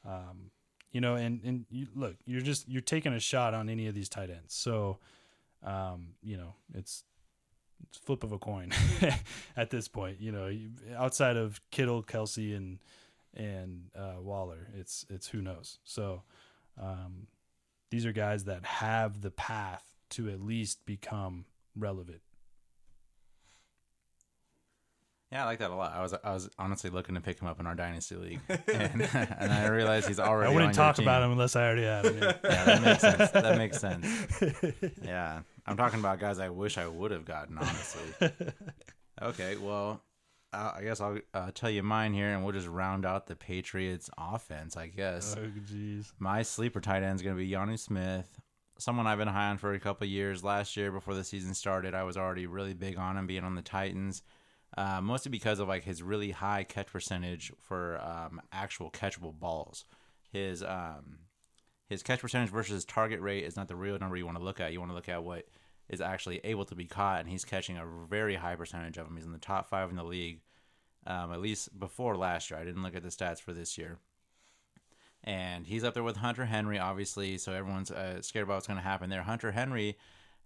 [0.07, 0.51] um,
[0.91, 3.95] you know, and and you, look, you're just you're taking a shot on any of
[3.95, 4.53] these tight ends.
[4.53, 4.99] So,
[5.61, 7.03] um, you know, it's
[7.83, 8.71] it's flip of a coin
[9.57, 10.21] at this point.
[10.21, 10.57] You know,
[10.95, 12.79] outside of Kittle, Kelce, and
[13.35, 15.79] and uh, Waller, it's it's who knows.
[15.83, 16.23] So
[16.81, 17.27] um,
[17.89, 21.45] these are guys that have the path to at least become
[21.75, 22.21] relevant.
[25.31, 25.93] Yeah, I like that a lot.
[25.93, 29.01] I was I was honestly looking to pick him up in our dynasty league, and,
[29.13, 30.51] and I realized he's already.
[30.51, 32.17] I wouldn't talk about him unless I already had him.
[32.21, 32.33] yeah.
[32.43, 33.31] Yeah, that makes sense.
[33.31, 34.05] That makes sense.
[35.01, 37.57] Yeah, I'm talking about guys I wish I would have gotten.
[37.57, 38.31] Honestly.
[39.21, 40.01] Okay, well,
[40.51, 43.35] uh, I guess I'll uh, tell you mine here, and we'll just round out the
[43.35, 44.75] Patriots' offense.
[44.75, 46.11] I guess oh jeez.
[46.17, 48.25] my sleeper tight end is going to be Yanni Smith,
[48.81, 50.43] someone I've been high on for a couple years.
[50.43, 53.55] Last year, before the season started, I was already really big on him being on
[53.55, 54.23] the Titans,
[54.77, 59.85] uh, mostly because of like his really high catch percentage for um, actual catchable balls.
[60.31, 61.19] His um,
[61.89, 64.43] his catch percentage versus his target rate is not the real number you want to
[64.43, 64.73] look at.
[64.73, 65.45] You want to look at what
[65.89, 69.15] is actually able to be caught, and he's catching a very high percentage of them.
[69.15, 70.39] He's in the top five in the league,
[71.05, 72.59] um, at least before last year.
[72.59, 73.99] I didn't look at the stats for this year
[75.23, 77.37] and he's up there with Hunter Henry, obviously.
[77.37, 79.23] So everyone's uh, scared about what's going to happen there.
[79.23, 79.97] Hunter Henry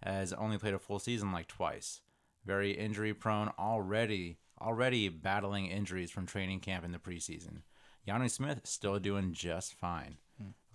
[0.03, 2.01] has only played a full season like twice.
[2.45, 4.37] Very injury prone already.
[4.61, 7.61] Already battling injuries from training camp in the preseason.
[8.05, 10.17] Yanni Smith still doing just fine.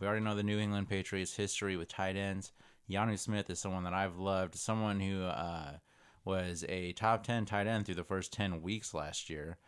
[0.00, 2.52] We already know the New England Patriots history with tight ends.
[2.90, 5.74] Yanu Smith is someone that I've loved, someone who uh,
[6.24, 9.58] was a top 10 tight end through the first 10 weeks last year,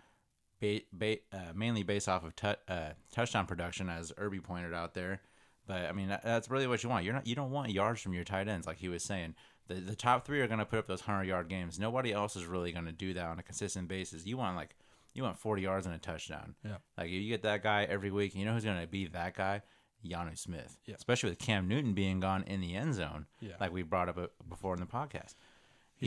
[0.62, 4.94] ba- ba- uh, mainly based off of tu- uh, touchdown production, as Irby pointed out
[4.94, 5.20] there.
[5.66, 7.04] But I mean, that, that's really what you want.
[7.04, 9.34] You're not, you don't want yards from your tight ends, like he was saying.
[9.68, 11.78] The, the top three are going to put up those hundred yard games.
[11.78, 14.26] Nobody else is really going to do that on a consistent basis.
[14.26, 14.74] You want like
[15.14, 16.54] you want forty yards and a touchdown.
[16.64, 16.78] Yeah.
[16.98, 19.36] Like if you get that guy every week, you know who's going to be that
[19.36, 19.62] guy?
[20.04, 20.76] Yanu Smith.
[20.84, 20.96] Yeah.
[20.96, 23.52] Especially with Cam Newton being gone in the end zone, Yeah.
[23.60, 25.34] like we brought up uh, before in the podcast.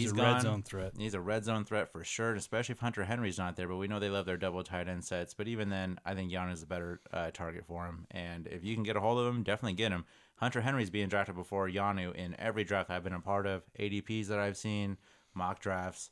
[0.02, 0.34] He's, a gone.
[0.34, 0.94] red zone threat.
[0.98, 3.68] He's a red zone threat for sure, especially if Hunter Henry's not there.
[3.68, 5.34] But we know they love their double tight end sets.
[5.34, 8.06] But even then, I think Yanu's a better uh, target for him.
[8.12, 10.06] And if you can get a hold of him, definitely get him.
[10.38, 14.28] Hunter Henry's being drafted before Yanu in every draft I've been a part of, ADPs
[14.28, 14.98] that I've seen,
[15.34, 16.10] mock drafts.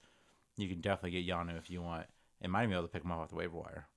[0.55, 2.05] You can definitely get Yanu if you want.
[2.41, 3.87] And might even be able to pick him up off the waiver wire.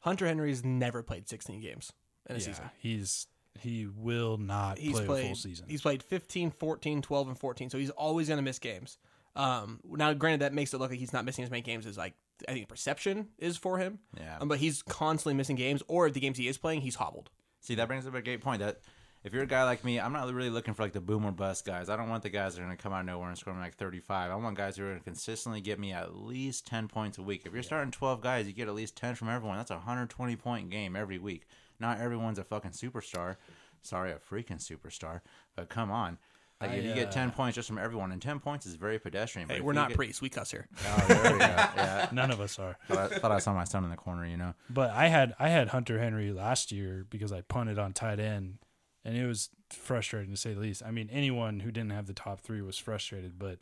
[0.00, 1.92] Hunter Henry's never played 16 games
[2.28, 2.70] in a Yeah, season.
[2.78, 3.26] he's
[3.58, 5.66] he will not He's play played a full season.
[5.68, 7.70] He's played 15, 14, 12, and 14.
[7.70, 8.98] So he's always going to miss games.
[9.36, 11.96] Um, now, granted, that makes it look like he's not missing as many games as
[11.96, 12.14] like
[12.48, 13.98] I think perception is for him.
[14.16, 14.38] Yeah.
[14.40, 17.30] Um, but he's constantly missing games, or if the games he is playing, he's hobbled.
[17.60, 18.60] See, that brings up a great point.
[18.60, 18.80] That
[19.22, 21.32] if you're a guy like me, I'm not really looking for like the boom or
[21.32, 21.90] bust guys.
[21.90, 23.52] I don't want the guys that are going to come out of nowhere and score
[23.52, 24.30] me like 35.
[24.30, 27.22] I want guys who are going to consistently get me at least 10 points a
[27.22, 27.42] week.
[27.44, 29.58] If you're starting 12 guys, you get at least 10 from everyone.
[29.58, 31.46] That's a 120 point game every week.
[31.80, 33.36] Not everyone's a fucking superstar.
[33.82, 35.20] Sorry, a freaking superstar.
[35.56, 36.18] But come on.
[36.60, 38.74] Like if I, you get 10 uh, points just from everyone, and 10 points is
[38.74, 39.48] very pedestrian.
[39.48, 40.20] but Hey, if we're not get- priests.
[40.20, 40.68] We cuss here.
[40.86, 41.46] Oh, there we go.
[41.46, 42.08] Yeah.
[42.12, 42.76] None of us are.
[42.86, 44.52] Thought I, thought I saw my son in the corner, you know.
[44.68, 48.58] But I had I had Hunter Henry last year because I punted on tight end,
[49.06, 50.82] and it was frustrating to say the least.
[50.84, 53.60] I mean, anyone who didn't have the top three was frustrated, but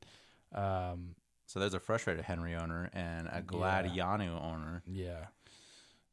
[0.52, 1.14] um,
[1.46, 4.82] So there's a frustrated Henry owner and a glad Yanu owner.
[4.88, 5.26] yeah,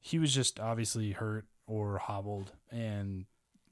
[0.01, 3.25] he was just obviously hurt or hobbled, and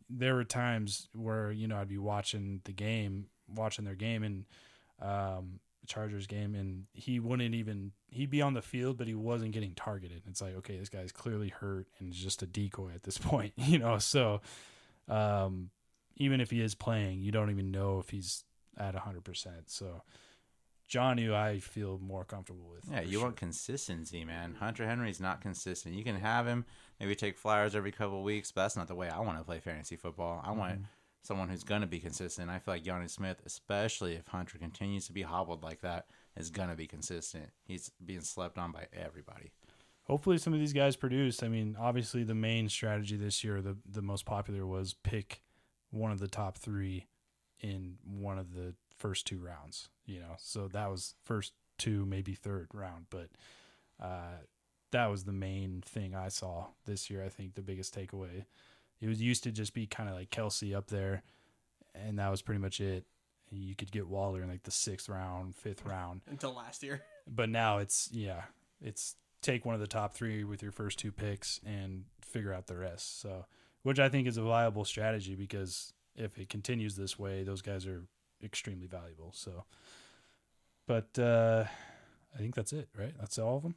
[0.09, 4.45] there were times where you know I'd be watching the game, watching their game, and
[5.01, 9.51] um, Chargers game, and he wouldn't even he'd be on the field, but he wasn't
[9.51, 10.23] getting targeted.
[10.29, 13.79] It's like okay, this guy's clearly hurt and just a decoy at this point, you
[13.79, 13.97] know.
[13.99, 14.41] So
[15.07, 15.69] um,
[16.17, 18.43] even if he is playing, you don't even know if he's
[18.77, 19.69] at hundred percent.
[19.69, 20.01] So.
[20.87, 22.83] Johnny, I feel more comfortable with.
[22.91, 23.23] Yeah, you sure.
[23.23, 24.55] want consistency, man.
[24.59, 25.95] Hunter Henry's not consistent.
[25.95, 26.65] You can have him,
[26.99, 29.59] maybe take flyers every couple weeks, but that's not the way I want to play
[29.59, 30.41] fantasy football.
[30.45, 30.83] I want Mm-hmm.
[31.23, 32.49] someone who's going to be consistent.
[32.49, 36.05] I feel like Johnny Smith, especially if Hunter continues to be hobbled like that,
[36.37, 37.49] is going to be consistent.
[37.63, 39.51] He's being slept on by everybody.
[40.03, 41.41] hopefully some of these guys produce.
[41.41, 45.41] I mean, obviously the main strategy this year, the the most popular was pick
[45.91, 47.07] one of the top three
[47.61, 48.73] in one of the
[49.03, 49.89] first two rounds.
[50.05, 53.29] You know, so that was first two, maybe third round, but
[54.01, 54.37] uh,
[54.91, 57.23] that was the main thing I saw this year.
[57.23, 58.45] I think the biggest takeaway.
[59.01, 61.23] It was used to just be kind of like Kelce up there,
[61.93, 63.05] and that was pretty much it.
[63.51, 67.01] You could get Waller in like the sixth round, fifth round Until last year.
[67.27, 68.43] but now it's yeah
[68.81, 72.65] it's take one of the top three with your first two picks and figure out
[72.67, 73.45] the rest so
[73.83, 77.85] which i think is a viable strategy because if it continues this way those guys
[77.85, 78.03] are
[78.43, 79.63] extremely valuable so
[80.87, 81.63] but uh
[82.35, 83.75] i think that's it right that's all of them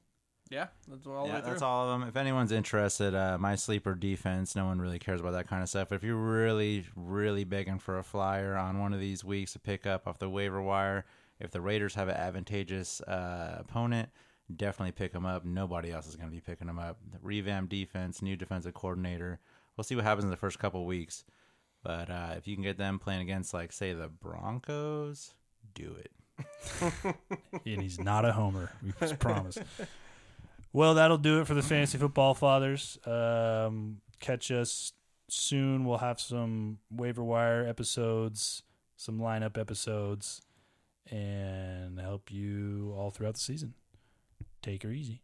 [0.49, 2.09] Yeah, that's all yeah, that's all of them.
[2.09, 5.69] If anyone's interested, uh, my sleeper defense, no one really cares about that kind of
[5.69, 5.89] stuff.
[5.89, 9.59] But if you're really, really begging for a flyer on one of these weeks to
[9.59, 11.05] pick up off the waiver wire,
[11.41, 14.09] if the Raiders have an advantageous uh, opponent,
[14.55, 15.45] definitely pick them up.
[15.45, 16.99] Nobody else is going to be picking them up.
[17.11, 19.41] The revamped defense, new defensive coordinator.
[19.77, 21.25] We'll see what happens in the first couple weeks.
[21.87, 25.34] But uh, if you can get them playing against, like, say, the Broncos,
[25.72, 26.11] do it.
[27.64, 29.57] and he's not a homer we just promise.
[30.72, 32.99] Well that'll do it for the fantasy football fathers.
[33.07, 34.93] Um catch us
[35.28, 35.87] soon.
[35.87, 38.62] We'll have some waiver wire episodes
[38.97, 40.43] some lineup episodes
[41.11, 43.74] and help you all throughout the season.
[44.62, 45.22] Take her easy